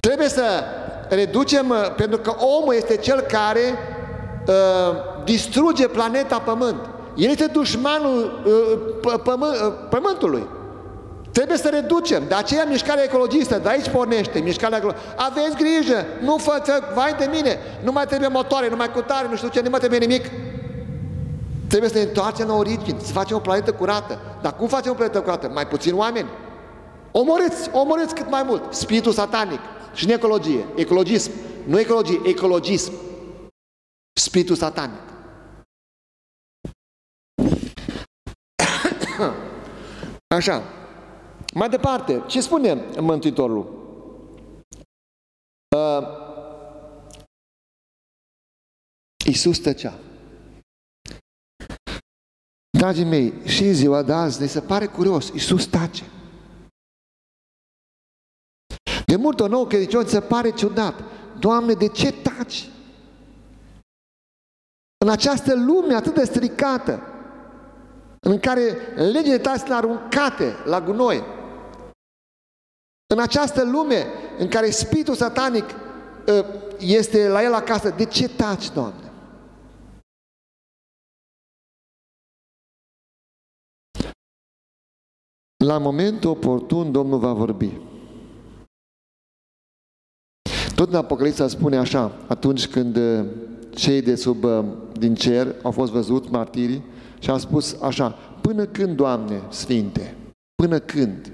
Trebuie 0.00 0.28
să 0.28 0.64
reducem, 1.08 1.68
uh, 1.70 1.94
pentru 1.96 2.18
că 2.18 2.30
omul 2.30 2.74
este 2.74 2.96
cel 2.96 3.20
care 3.20 3.78
uh, 4.46 5.24
distruge 5.24 5.88
planeta 5.88 6.38
Pământ. 6.38 6.91
El 7.14 7.30
este 7.30 7.46
dușmanul 7.46 8.42
uh, 8.46 9.20
pământ, 9.22 9.52
uh, 9.52 9.72
Pământului. 9.90 10.46
Trebuie 11.32 11.56
să 11.56 11.68
reducem. 11.68 12.22
De 12.28 12.34
aceea 12.34 12.64
mișcarea 12.64 13.04
ecologistă, 13.04 13.58
de 13.58 13.68
aici 13.68 13.88
pornește 13.88 14.38
mișcarea 14.38 14.78
ecologistă. 14.78 15.14
Aveți 15.16 15.56
grijă, 15.56 16.06
nu 16.22 16.36
fă, 16.36 16.62
vai 16.94 17.14
de 17.18 17.28
mine, 17.32 17.58
nu 17.84 17.92
mai 17.92 18.06
trebuie 18.06 18.28
motoare, 18.28 18.68
nu 18.68 18.76
mai 18.76 18.90
cutare, 18.90 19.28
nu 19.28 19.36
știu 19.36 19.48
ce, 19.48 19.60
nu 19.60 19.70
mai 19.70 19.78
trebuie 19.78 19.98
nimic. 19.98 20.24
Trebuie 21.68 21.90
să 21.90 21.96
ne 21.98 22.02
întoarcem 22.02 22.46
la 22.46 22.54
origini, 22.54 23.00
să 23.02 23.12
facem 23.12 23.36
o 23.36 23.40
planetă 23.40 23.72
curată. 23.72 24.18
Dar 24.42 24.56
cum 24.56 24.68
facem 24.68 24.90
o 24.90 24.94
planetă 24.94 25.20
curată? 25.20 25.50
Mai 25.54 25.66
puțin 25.66 25.94
oameni. 25.96 26.28
Omorâți, 27.10 27.70
omorâți 27.72 28.14
cât 28.14 28.30
mai 28.30 28.42
mult. 28.46 28.62
Spiritul 28.74 29.12
satanic 29.12 29.60
și 29.94 30.04
în 30.04 30.10
ecologie. 30.10 30.66
Ecologism. 30.74 31.30
Nu 31.64 31.78
ecologie, 31.78 32.20
ecologism. 32.24 32.92
Spiritul 34.12 34.56
satanic. 34.56 35.11
Așa. 40.34 40.62
Mai 41.54 41.68
departe, 41.68 42.22
ce 42.26 42.40
spune 42.40 42.74
Mântuitorul? 43.00 43.80
Uh, 45.76 46.06
Iisus 49.26 49.58
tăcea. 49.58 49.98
Dragii 52.78 53.04
mei, 53.04 53.46
și 53.46 53.64
în 53.64 53.74
ziua 53.74 54.02
de 54.02 54.12
azi 54.12 54.40
ne 54.40 54.46
se 54.46 54.60
pare 54.60 54.86
curios, 54.86 55.28
Iisus 55.28 55.66
tace. 55.66 56.04
De 59.06 59.16
mult 59.16 59.40
o 59.40 59.48
nouă 59.48 59.66
credincion 59.66 60.06
se 60.06 60.20
pare 60.20 60.50
ciudat. 60.50 60.94
Doamne, 61.38 61.72
de 61.72 61.88
ce 61.88 62.12
taci? 62.12 62.68
În 64.98 65.08
această 65.08 65.54
lume 65.54 65.94
atât 65.94 66.14
de 66.14 66.24
stricată, 66.24 67.11
în 68.26 68.38
care 68.38 68.94
legile 68.94 69.38
tale 69.38 69.58
sunt 69.58 69.70
aruncate 69.70 70.54
la 70.64 70.80
gunoi, 70.80 71.22
în 73.12 73.18
această 73.18 73.64
lume 73.64 74.06
în 74.38 74.48
care 74.48 74.70
spiritul 74.70 75.14
satanic 75.14 75.64
ă, 76.28 76.44
este 76.78 77.28
la 77.28 77.42
el 77.42 77.54
acasă, 77.54 77.90
de 77.90 78.04
ce 78.04 78.28
taci, 78.28 78.70
Doamne? 78.70 79.12
La 85.64 85.78
momentul 85.78 86.30
oportun 86.30 86.92
Domnul 86.92 87.18
va 87.18 87.32
vorbi. 87.32 87.80
Tot 90.74 90.88
în 90.88 90.94
Apocalipsa 90.94 91.48
spune 91.48 91.76
așa, 91.76 92.24
atunci 92.28 92.68
când 92.68 92.96
ă, 92.96 93.26
cei 93.74 94.02
de 94.02 94.14
sub, 94.14 94.44
ă, 94.44 94.64
din 94.98 95.14
cer 95.14 95.54
au 95.62 95.70
fost 95.70 95.92
văzut 95.92 96.28
martirii 96.28 96.84
și 97.22 97.30
au 97.30 97.38
spus 97.38 97.80
așa, 97.80 98.10
până 98.40 98.66
când, 98.66 98.96
Doamne 98.96 99.42
Sfinte, 99.50 100.16
până 100.54 100.78
când? 100.78 101.32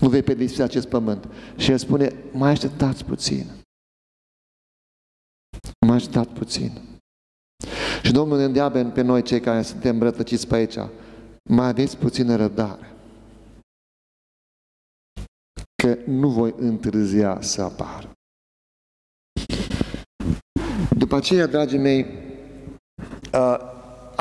Nu 0.00 0.08
vei 0.08 0.22
pedepsi 0.22 0.62
acest 0.62 0.88
pământ. 0.88 1.28
Și 1.56 1.70
el 1.70 1.78
spune, 1.78 2.24
mai 2.32 2.50
așteptați 2.50 3.04
puțin. 3.04 3.46
Mai 5.86 5.96
așteptați 5.96 6.28
puțin. 6.28 6.80
Și 8.02 8.12
Domnul 8.12 8.38
ne 8.38 8.44
îndeabă 8.44 8.84
pe 8.84 9.00
noi 9.00 9.22
cei 9.22 9.40
care 9.40 9.62
suntem 9.62 10.02
rătăciți 10.02 10.46
pe 10.46 10.54
aici, 10.54 10.76
mai 11.50 11.68
aveți 11.68 11.96
puțină 11.96 12.36
răbdare. 12.36 12.96
Că 15.82 15.98
nu 16.06 16.28
voi 16.28 16.54
întârzia 16.56 17.40
să 17.40 17.62
apar. 17.62 18.12
După 20.96 21.16
aceea, 21.16 21.46
dragii 21.46 21.78
mei, 21.78 22.06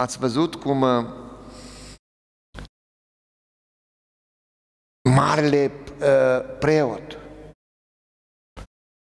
ați 0.02 0.18
văzut 0.18 0.56
cum 0.56 0.78
marele 5.10 5.72
uh, 6.00 6.58
preot, 6.60 7.18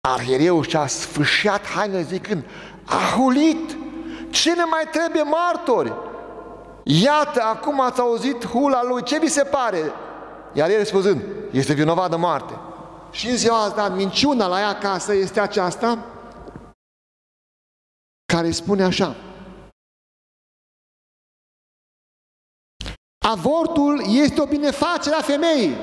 arhiereu 0.09 0.63
și-a 0.63 0.87
sfâșiat 0.87 1.67
hainele 1.67 2.03
zicând, 2.03 2.45
a 2.85 3.17
hulit, 3.17 3.77
ce 4.31 4.55
ne 4.55 4.65
mai 4.65 4.89
trebuie 4.93 5.23
martori? 5.23 5.93
Iată, 6.85 7.43
acum 7.43 7.81
ați 7.81 8.01
auzit 8.01 8.47
hula 8.47 8.83
lui, 8.83 9.03
ce 9.03 9.19
vi 9.19 9.29
se 9.29 9.45
pare? 9.45 9.93
Iar 10.53 10.71
el 10.71 10.79
răspunzând, 10.79 11.23
este 11.51 11.73
vinovat 11.73 12.11
de 12.11 12.17
moarte. 12.17 12.59
Și 13.11 13.29
în 13.29 13.37
ziua 13.37 13.63
asta, 13.63 13.89
minciuna 13.89 14.47
la 14.47 14.61
ea 14.61 14.69
acasă 14.69 15.15
este 15.15 15.41
aceasta 15.41 15.99
care 18.33 18.51
spune 18.51 18.83
așa, 18.83 19.17
Avortul 23.27 24.03
este 24.09 24.41
o 24.41 24.47
binefacere 24.47 25.15
a 25.15 25.21
femeii. 25.21 25.77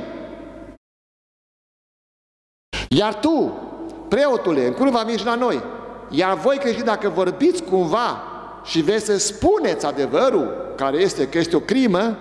Iar 2.89 3.15
tu, 3.15 3.59
preotule, 4.07 4.65
în 4.65 4.73
curând 4.73 4.95
va 4.95 5.03
veni 5.03 5.17
și 5.17 5.25
la 5.25 5.35
noi, 5.35 5.63
iar 6.09 6.33
voi 6.37 6.57
creștini, 6.57 6.85
dacă 6.85 7.09
vorbiți 7.09 7.63
cumva 7.63 8.23
și 8.63 8.81
vreți 8.81 9.05
să 9.05 9.17
spuneți 9.17 9.85
adevărul, 9.85 10.73
care 10.75 10.97
este 10.97 11.27
că 11.27 11.37
este 11.37 11.55
o 11.55 11.59
crimă, 11.59 12.17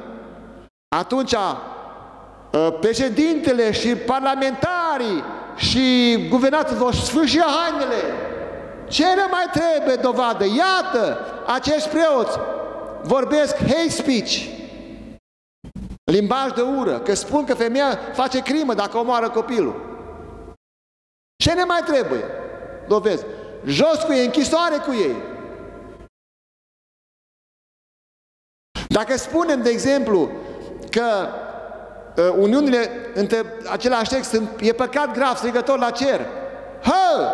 atunci 0.96 1.34
ă, 1.34 2.70
președintele 2.80 3.72
și 3.72 3.94
parlamentarii 3.94 5.24
și 5.56 6.16
guvernatul 6.28 6.76
vor 6.76 6.94
sfârși 6.94 7.38
hainele. 7.40 8.02
Ce 8.88 9.04
ne 9.04 9.26
mai 9.30 9.44
trebuie 9.52 9.94
dovadă? 9.94 10.44
Iată, 10.44 11.18
acești 11.46 11.88
preoți 11.88 12.38
vorbesc 13.02 13.56
hate 13.56 13.88
speech, 13.88 14.59
Limbaj 16.10 16.52
de 16.52 16.60
ură, 16.60 16.98
că 16.98 17.14
spun 17.14 17.44
că 17.44 17.54
femeia 17.54 17.98
face 18.12 18.42
crimă 18.42 18.74
dacă 18.74 18.98
omoară 18.98 19.30
copilul. 19.30 19.88
Ce 21.36 21.52
ne 21.52 21.64
mai 21.64 21.80
trebuie? 21.80 22.24
Dovezi. 22.88 23.24
Jos 23.64 24.02
cu 24.02 24.12
ei, 24.12 24.24
închisoare 24.24 24.76
cu 24.76 24.92
ei. 24.92 25.16
Dacă 28.88 29.16
spunem, 29.16 29.62
de 29.62 29.70
exemplu, 29.70 30.30
că 30.90 31.28
uh, 32.16 32.34
uniunile 32.38 32.90
între 33.14 33.44
același 33.70 34.10
sex 34.10 34.28
sunt, 34.28 34.60
e 34.60 34.72
păcat 34.72 35.12
grav, 35.12 35.36
strigător 35.36 35.78
la 35.78 35.90
cer, 35.90 36.26
hă, 36.82 37.32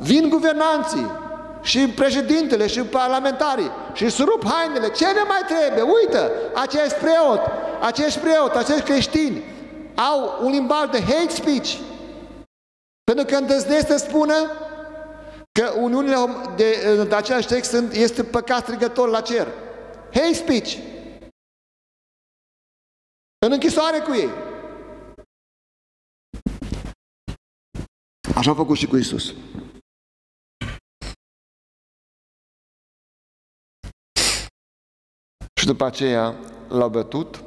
vin 0.00 0.28
guvernanții, 0.28 1.10
și 1.64 1.88
președintele 1.88 2.66
și 2.66 2.80
parlamentarii 2.80 3.70
și 3.92 4.04
își 4.04 4.22
rup 4.22 4.44
hainele. 4.46 4.90
Ce 4.90 5.06
ne 5.06 5.22
mai 5.28 5.40
trebuie? 5.46 5.82
Uită, 5.82 6.30
acest 6.54 6.94
preot, 6.94 7.40
acești 7.80 8.18
preot, 8.18 8.54
acești 8.54 8.82
creștini 8.82 9.42
au 9.94 10.44
un 10.44 10.50
limbaj 10.50 10.90
de 10.90 11.00
hate 11.00 11.28
speech. 11.28 11.78
Pentru 13.04 13.24
că 13.24 13.36
îndrăznesc 13.36 13.86
să 13.86 13.96
spună 13.96 14.34
că 15.52 15.72
uniunile 15.76 16.16
de, 16.56 17.04
de 17.08 17.14
același 17.14 17.46
text 17.46 17.70
sunt, 17.70 17.92
este 17.92 18.24
păcat 18.24 18.62
strigător 18.62 19.08
la 19.08 19.20
cer. 19.20 19.48
Hate 20.12 20.32
speech. 20.32 20.76
În 23.46 23.52
închisoare 23.52 23.98
cu 23.98 24.14
ei. 24.14 24.30
Așa 28.34 28.50
a 28.50 28.54
făcut 28.54 28.76
și 28.76 28.86
cu 28.86 28.96
Isus. 28.96 29.34
Și 35.64 35.70
după 35.70 35.84
aceea 35.84 36.34
l-au 36.68 36.88
bătut, 36.88 37.44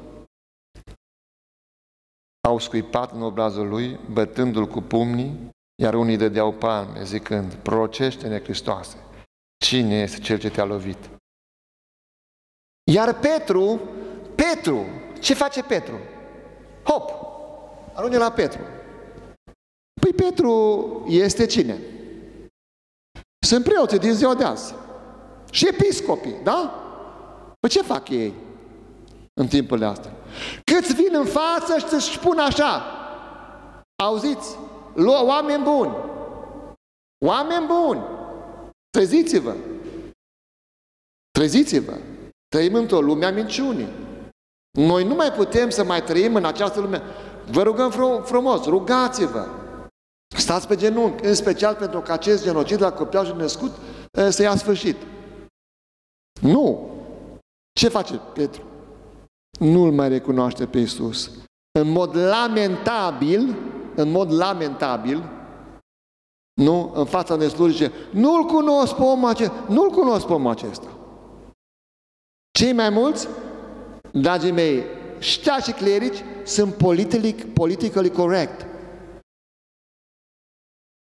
au 2.47 2.59
scuipat 2.59 3.11
în 3.11 3.21
obrazul 3.21 3.67
lui, 3.67 3.99
bătându-l 4.11 4.67
cu 4.67 4.81
pumnii, 4.81 5.49
iar 5.81 5.93
unii 5.93 6.17
dădeau 6.17 6.53
palme, 6.53 7.03
zicând, 7.03 7.53
procește-ne 7.53 8.41
Hristoase, 8.41 8.97
cine 9.65 10.01
este 10.01 10.19
cel 10.19 10.39
ce 10.39 10.49
te-a 10.49 10.65
lovit? 10.65 10.97
Iar 12.91 13.19
Petru, 13.19 13.81
Petru, 14.35 14.85
ce 15.19 15.33
face 15.33 15.63
Petru? 15.63 15.99
Hop, 16.83 17.11
arunce 17.93 18.17
la 18.17 18.31
Petru. 18.31 18.61
Păi 20.01 20.13
Petru 20.13 21.05
este 21.07 21.45
cine? 21.45 21.79
Sunt 23.47 23.63
preoții 23.63 23.99
din 23.99 24.13
ziua 24.13 24.35
de 24.35 24.43
azi. 24.43 24.73
Și 25.51 25.67
episcopii, 25.67 26.35
da? 26.43 26.81
Păi 27.67 27.75
ce 27.75 27.87
fac 27.87 28.09
ei 28.09 28.33
în 29.33 29.47
timpurile 29.47 29.85
astea? 29.85 30.11
Câți 30.63 30.93
vin 30.93 31.09
în 31.15 31.25
față 31.25 31.77
și 31.77 31.87
să-și 31.87 32.17
spun 32.17 32.37
așa, 32.37 32.81
auziți, 34.03 34.57
oameni 35.25 35.63
buni, 35.63 35.95
oameni 37.25 37.65
buni, 37.65 38.01
treziți-vă, 38.89 39.55
treziți-vă, 41.31 41.97
trăim 42.47 42.73
într-o 42.73 43.01
lume 43.01 43.25
a 43.25 43.31
minciunii. 43.31 43.89
Noi 44.71 45.03
nu 45.03 45.15
mai 45.15 45.31
putem 45.31 45.69
să 45.69 45.83
mai 45.83 46.03
trăim 46.03 46.35
în 46.35 46.45
această 46.45 46.79
lume. 46.79 47.01
Vă 47.51 47.63
rugăm 47.63 47.91
frumos, 48.23 48.65
rugați-vă, 48.65 49.47
stați 50.37 50.67
pe 50.67 50.75
genunchi, 50.75 51.25
în 51.25 51.35
special 51.35 51.75
pentru 51.75 52.01
că 52.01 52.11
acest 52.11 52.43
genocid 52.43 52.81
la 52.81 52.91
copiajul 52.91 53.35
născut 53.35 53.71
eh, 54.11 54.27
să 54.29 54.41
ia 54.41 54.55
sfârșit. 54.55 54.97
Nu! 56.41 56.95
Ce 57.77 57.87
face 57.87 58.21
Petru? 58.33 58.61
nu-L 59.59 59.91
mai 59.91 60.09
recunoaște 60.09 60.65
pe 60.65 60.77
Iisus. 60.77 61.31
În 61.79 61.89
mod 61.89 62.15
lamentabil, 62.15 63.55
în 63.95 64.11
mod 64.11 64.31
lamentabil, 64.31 65.23
nu, 66.61 66.91
în 66.95 67.05
fața 67.05 67.33
unei 67.33 67.49
slujbe, 67.49 67.91
nu-L 68.11 68.43
cunosc 68.43 68.95
pe 68.95 69.01
omul 69.01 69.29
acesta, 69.29 69.65
nu-L 69.69 69.89
cunosc 69.89 70.25
pe 70.25 70.33
omul 70.33 70.51
acesta. 70.51 70.87
Cei 72.51 72.73
mai 72.73 72.89
mulți, 72.89 73.27
dragii 74.11 74.51
mei, 74.51 74.83
știa 75.19 75.59
și 75.59 75.71
clerici 75.71 76.23
sunt 76.43 76.73
politically, 76.73 77.33
politically 77.33 78.11
correct. 78.11 78.59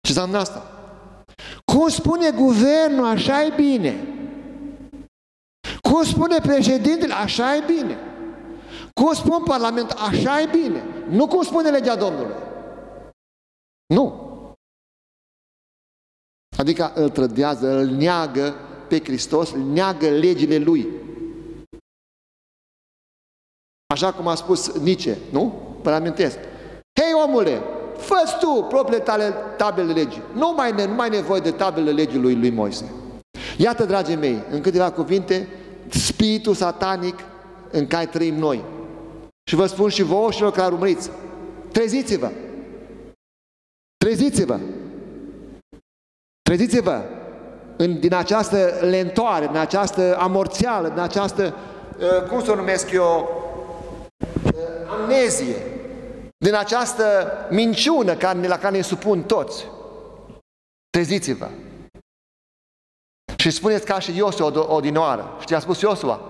Ce 0.00 0.08
înseamnă 0.08 0.38
asta? 0.38 0.70
Cum 1.64 1.88
spune 1.88 2.30
guvernul, 2.30 3.04
așa 3.04 3.44
e 3.44 3.52
bine. 3.56 4.19
Cum 5.80 6.02
spune 6.02 6.38
președintele, 6.38 7.14
așa 7.14 7.56
e 7.56 7.64
bine. 7.66 7.98
Cum 8.94 9.12
spun 9.12 9.42
Parlamentul, 9.42 9.96
așa 9.98 10.40
e 10.40 10.46
bine. 10.46 10.84
Nu 11.08 11.26
cum 11.26 11.42
spune 11.42 11.70
legea 11.70 11.96
Domnului. 11.96 12.34
Nu. 13.94 14.28
Adică 16.56 16.92
îl 16.94 17.10
trădează, 17.10 17.78
îl 17.78 17.86
neagă 17.86 18.54
pe 18.88 18.98
Hristos, 18.98 19.52
îl 19.52 19.60
neagă 19.60 20.08
legile 20.08 20.58
Lui. 20.58 20.88
Așa 23.86 24.12
cum 24.12 24.26
a 24.26 24.34
spus 24.34 24.72
Nice, 24.72 25.18
nu? 25.30 25.68
Vă 25.82 25.90
amintesc. 25.90 26.36
Hei 27.00 27.12
omule, 27.24 27.62
fă 27.96 28.36
tu 28.40 28.66
propriile 28.68 29.02
tale 29.02 29.34
tabele 29.56 29.92
legii. 29.92 30.22
Nu 30.34 30.52
mai, 30.56 30.72
ne, 30.72 30.84
nu 30.84 30.94
mai 30.94 31.08
nevoie 31.08 31.40
de 31.40 31.50
tabele 31.50 31.90
legii 31.90 32.18
lui, 32.18 32.34
lui 32.34 32.50
Moise. 32.50 32.92
Iată, 33.60 33.84
dragii 33.84 34.16
mei, 34.16 34.44
în 34.50 34.60
câteva 34.60 34.90
cuvinte, 34.90 35.48
spiritul 35.88 36.54
satanic 36.54 37.18
în 37.70 37.86
care 37.86 38.06
trăim 38.06 38.34
noi. 38.34 38.64
Și 39.44 39.54
vă 39.54 39.66
spun 39.66 39.88
și 39.88 40.02
vouă 40.02 40.30
și 40.30 40.42
care 40.42 40.72
urmăriți. 40.72 41.10
Treziți-vă! 41.72 42.30
Treziți-vă! 44.04 44.60
Treziți-vă 46.42 47.02
în, 47.76 48.00
din 48.00 48.14
această 48.14 48.78
lentoare, 48.80 49.46
din 49.46 49.56
această 49.56 50.16
amorțială, 50.18 50.88
din 50.88 50.98
această, 50.98 51.54
uh, 51.98 52.28
cum 52.28 52.42
să 52.42 52.50
o 52.50 52.54
numesc 52.54 52.90
eu, 52.90 53.28
uh, 54.44 54.52
amnezie, 55.00 55.56
din 56.36 56.54
această 56.54 57.04
minciună 57.50 58.14
care, 58.14 58.46
la 58.46 58.58
care 58.58 58.76
ne 58.76 58.82
supun 58.82 59.22
toți. 59.22 59.66
Treziți-vă! 60.90 61.48
Și 63.40 63.50
spuneți 63.50 63.84
ca 63.84 63.98
și 63.98 64.16
Iosua 64.16 64.52
odinoară. 64.74 65.36
Știi, 65.40 65.56
a 65.56 65.58
spus 65.58 65.80
Iosua? 65.80 66.20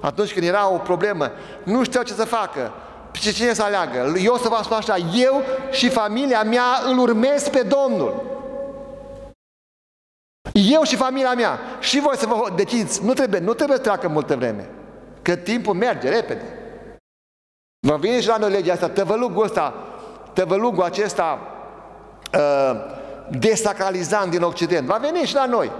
Atunci 0.00 0.32
când 0.32 0.46
era 0.46 0.72
o 0.72 0.76
problemă, 0.76 1.30
nu 1.62 1.82
știau 1.82 2.02
ce 2.02 2.12
să 2.12 2.24
facă. 2.24 2.72
Ce 3.12 3.32
cine 3.32 3.52
să 3.52 3.62
aleagă? 3.62 4.14
Iosua 4.18 4.56
a 4.56 4.62
spus 4.62 4.76
așa, 4.76 4.96
eu 5.14 5.42
și 5.70 5.88
familia 5.88 6.42
mea 6.42 6.64
îl 6.86 6.98
urmez 6.98 7.48
pe 7.48 7.62
Domnul. 7.62 8.22
Eu 10.52 10.82
și 10.82 10.96
familia 10.96 11.34
mea. 11.34 11.58
Și 11.80 12.00
voi 12.00 12.16
să 12.16 12.26
vă 12.26 12.52
deciți. 12.56 13.04
Nu 13.04 13.12
trebuie, 13.12 13.40
nu 13.40 13.54
trebuie 13.54 13.76
să 13.76 13.82
treacă 13.82 14.08
multă 14.08 14.36
vreme. 14.36 14.68
Că 15.22 15.36
timpul 15.36 15.74
merge 15.74 16.08
repede. 16.08 16.44
Vă 17.86 17.96
vine 17.96 18.20
și 18.20 18.28
la 18.28 18.36
noi 18.36 18.50
legea 18.50 18.72
asta, 18.72 18.88
tăvălugul 18.88 19.44
ăsta, 19.44 19.74
tăvălugul 20.32 20.82
acesta 20.82 21.38
uh, 22.34 22.80
desacralizant 23.30 24.30
din 24.30 24.42
Occident. 24.42 24.86
Va 24.86 24.96
veni 24.96 25.26
și 25.26 25.34
la 25.34 25.46
noi. 25.46 25.70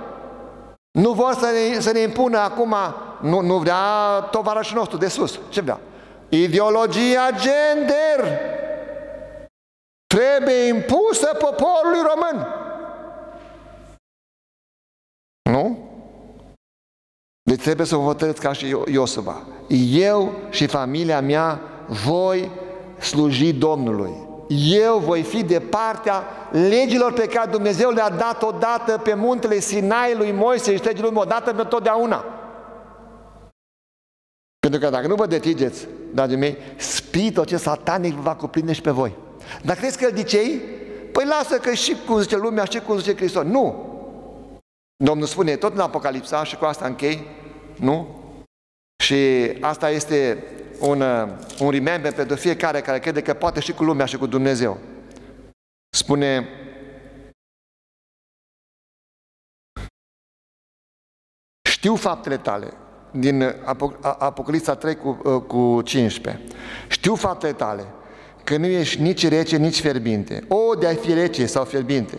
Nu 0.99 1.13
vor 1.13 1.33
să 1.33 1.47
ne, 1.51 1.81
să 1.81 1.93
ne 1.93 2.01
impună 2.01 2.39
acum, 2.39 2.75
nu, 3.21 3.41
nu 3.41 3.59
vrea 3.59 4.21
tovarășul 4.31 4.77
nostru 4.77 4.97
de 4.97 5.09
sus. 5.09 5.41
Ce 5.49 5.61
vrea? 5.61 5.81
Ideologia 6.29 7.31
gender 7.31 8.39
trebuie 10.07 10.67
impusă 10.67 11.27
poporului 11.39 12.01
român. 12.09 12.47
Nu? 15.43 15.79
Deci 17.43 17.61
trebuie 17.61 17.87
să 17.87 17.97
vă 17.97 18.03
hotărâți 18.03 18.41
ca 18.41 18.53
și 18.53 18.77
Iosua. 18.87 19.47
Eu 19.93 20.33
și 20.51 20.67
familia 20.67 21.21
mea 21.21 21.61
voi 21.87 22.51
sluji 22.99 23.53
Domnului. 23.53 24.28
Eu 24.49 24.99
voi 24.99 25.23
fi 25.23 25.45
de 25.45 25.61
partea 25.61 26.25
legilor 26.51 27.13
pe 27.13 27.27
care 27.27 27.51
Dumnezeu 27.51 27.91
le-a 27.91 28.11
dat 28.11 28.43
odată 28.43 28.99
pe 28.99 29.15
muntele 29.15 29.59
Sinai 29.59 30.15
lui 30.17 30.33
Moise 30.33 30.77
și 30.77 30.85
legilor 30.85 31.13
lui 31.13 31.21
odată 31.21 31.53
pe 31.53 31.63
totdeauna. 31.63 32.25
Pentru 34.59 34.81
că 34.81 34.91
dacă 34.91 35.07
nu 35.07 35.15
vă 35.15 35.27
decideți, 35.27 35.87
dragii 36.15 36.37
mei, 36.37 36.57
spiritul 36.77 37.43
acest 37.43 37.63
satanic 37.63 38.15
va 38.15 38.35
cuprinde 38.35 38.73
și 38.73 38.81
pe 38.81 38.91
voi. 38.91 39.15
Dar 39.63 39.77
crezi 39.77 39.99
că 39.99 40.07
îl 40.07 40.13
dicei? 40.13 40.61
Păi 41.13 41.25
lasă 41.25 41.59
că 41.59 41.73
și 41.73 41.97
cum 42.07 42.21
zice 42.21 42.37
lumea, 42.37 42.65
și 42.65 42.81
cum 42.81 42.99
zice 42.99 43.17
Hristos. 43.17 43.45
Nu! 43.45 43.87
Domnul 45.05 45.27
spune 45.27 45.57
tot 45.57 45.75
în 45.75 45.81
Apocalipsa 45.81 46.45
și 46.45 46.57
cu 46.57 46.65
asta 46.65 46.87
închei, 46.87 47.27
nu? 47.77 48.09
Și 49.03 49.53
asta 49.61 49.91
este 49.91 50.45
un, 50.81 51.03
un 51.61 51.71
remember 51.71 52.12
pentru 52.12 52.37
fiecare 52.37 52.81
care 52.81 52.99
crede 52.99 53.23
că 53.23 53.35
poate 53.35 53.61
și 53.61 53.73
cu 53.73 53.85
lumea 53.85 54.07
și 54.07 54.17
cu 54.17 54.27
Dumnezeu. 54.27 54.79
Spune 55.91 56.49
Știu 61.69 61.95
faptele 61.95 62.37
tale, 62.37 62.73
din 63.11 63.55
Apocalipsa 64.19 64.75
3 64.75 64.97
cu, 64.97 65.12
cu 65.47 65.83
15. 65.83 66.45
Știu 66.88 67.14
faptele 67.14 67.53
tale, 67.53 67.85
că 68.45 68.57
nu 68.57 68.67
ești 68.67 69.01
nici 69.01 69.29
rece, 69.29 69.57
nici 69.57 69.81
fierbinte. 69.81 70.45
O, 70.49 70.75
de-ai 70.75 70.95
fi 70.95 71.12
rece 71.12 71.47
sau 71.47 71.64
fierbinte. 71.64 72.19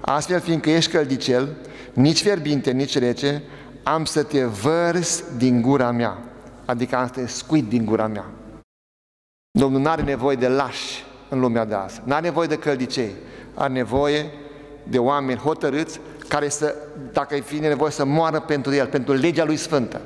Astfel, 0.00 0.40
fiindcă 0.40 0.70
ești 0.70 0.90
căldicel, 0.90 1.56
nici 1.92 2.22
fierbinte, 2.22 2.70
nici 2.70 2.98
rece, 2.98 3.42
am 3.82 4.04
să 4.04 4.22
te 4.22 4.44
vărs 4.44 5.24
din 5.36 5.62
gura 5.62 5.90
mea. 5.90 6.27
Adică 6.68 6.96
am 6.96 7.06
să 7.06 7.12
te 7.12 7.26
scuit 7.26 7.68
din 7.68 7.84
gura 7.84 8.06
mea. 8.06 8.24
Domnul 9.58 9.80
nu 9.80 9.88
are 9.88 10.02
nevoie 10.02 10.36
de 10.36 10.48
lași 10.48 11.04
în 11.28 11.40
lumea 11.40 11.64
de 11.64 11.74
azi. 11.74 12.02
Nu 12.04 12.12
are 12.12 12.22
nevoie 12.22 12.46
de 12.46 12.58
căldicei. 12.58 13.12
Are 13.54 13.72
nevoie 13.72 14.30
de 14.82 14.98
oameni 14.98 15.38
hotărâți 15.38 16.00
care 16.28 16.48
să, 16.48 16.74
dacă 17.12 17.34
îi 17.34 17.40
fie 17.40 17.58
nevoie, 17.60 17.90
să 17.90 18.04
moară 18.04 18.40
pentru 18.40 18.74
el, 18.74 18.86
pentru 18.86 19.12
legea 19.12 19.44
lui 19.44 19.56
Sfântă. 19.56 20.00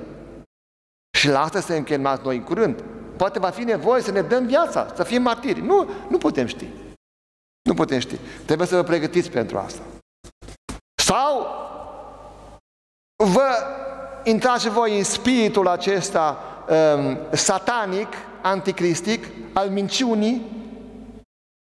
Și 1.18 1.29
la 1.29 1.42
asta 1.42 1.61
se 1.61 1.77
închemați 1.77 2.25
noi 2.25 2.37
în 2.37 2.42
curând. 2.42 2.85
Poate 3.16 3.38
va 3.38 3.51
fi 3.51 3.62
nevoie 3.62 4.03
să 4.03 4.11
ne 4.11 4.20
dăm 4.20 4.46
viața, 4.46 4.92
să 4.94 5.03
fim 5.03 5.22
martiri. 5.22 5.61
Nu, 5.61 5.90
nu 6.11 6.18
putem 6.18 6.46
ști. 6.46 6.66
Nu 7.62 7.75
putem 7.75 7.98
ști. 7.98 8.16
Trebuie 8.44 8.66
să 8.66 8.77
vă 8.77 8.83
pregătiți 8.83 9.31
pentru 9.31 9.59
asta. 9.59 9.83
Sau 11.03 11.46
vă 13.16 13.48
intrați 14.25 14.68
voi 14.68 14.98
în 14.98 15.05
spiritul 15.05 15.68
acesta 15.68 16.52
um, 16.68 17.18
satanic, 17.33 18.09
anticristic, 18.42 19.27
al 19.53 19.68
minciunii 19.68 20.61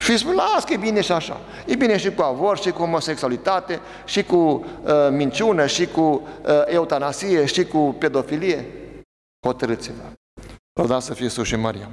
și 0.04 0.16
spun, 0.16 0.34
las 0.34 0.64
că 0.64 0.72
e 0.72 0.76
bine 0.76 1.00
și 1.00 1.12
așa. 1.12 1.40
E 1.66 1.74
bine 1.74 1.96
și 1.96 2.14
cu 2.14 2.22
avort, 2.22 2.62
și 2.62 2.70
cu 2.70 2.78
homosexualitate, 2.78 3.80
și 4.04 4.24
cu 4.24 4.36
uh, 4.36 4.64
minciună, 5.10 5.66
și 5.66 5.86
cu 5.86 6.00
uh, 6.00 6.62
eutanasie, 6.66 7.44
și 7.44 7.64
cu 7.64 7.96
pedofilie. 7.98 8.66
Hotărâți-vă. 9.46 10.02
Vă 10.80 10.98
să 10.98 11.14
fie 11.14 11.28
sus 11.28 11.46
și 11.46 11.56
Maria. 11.56 11.88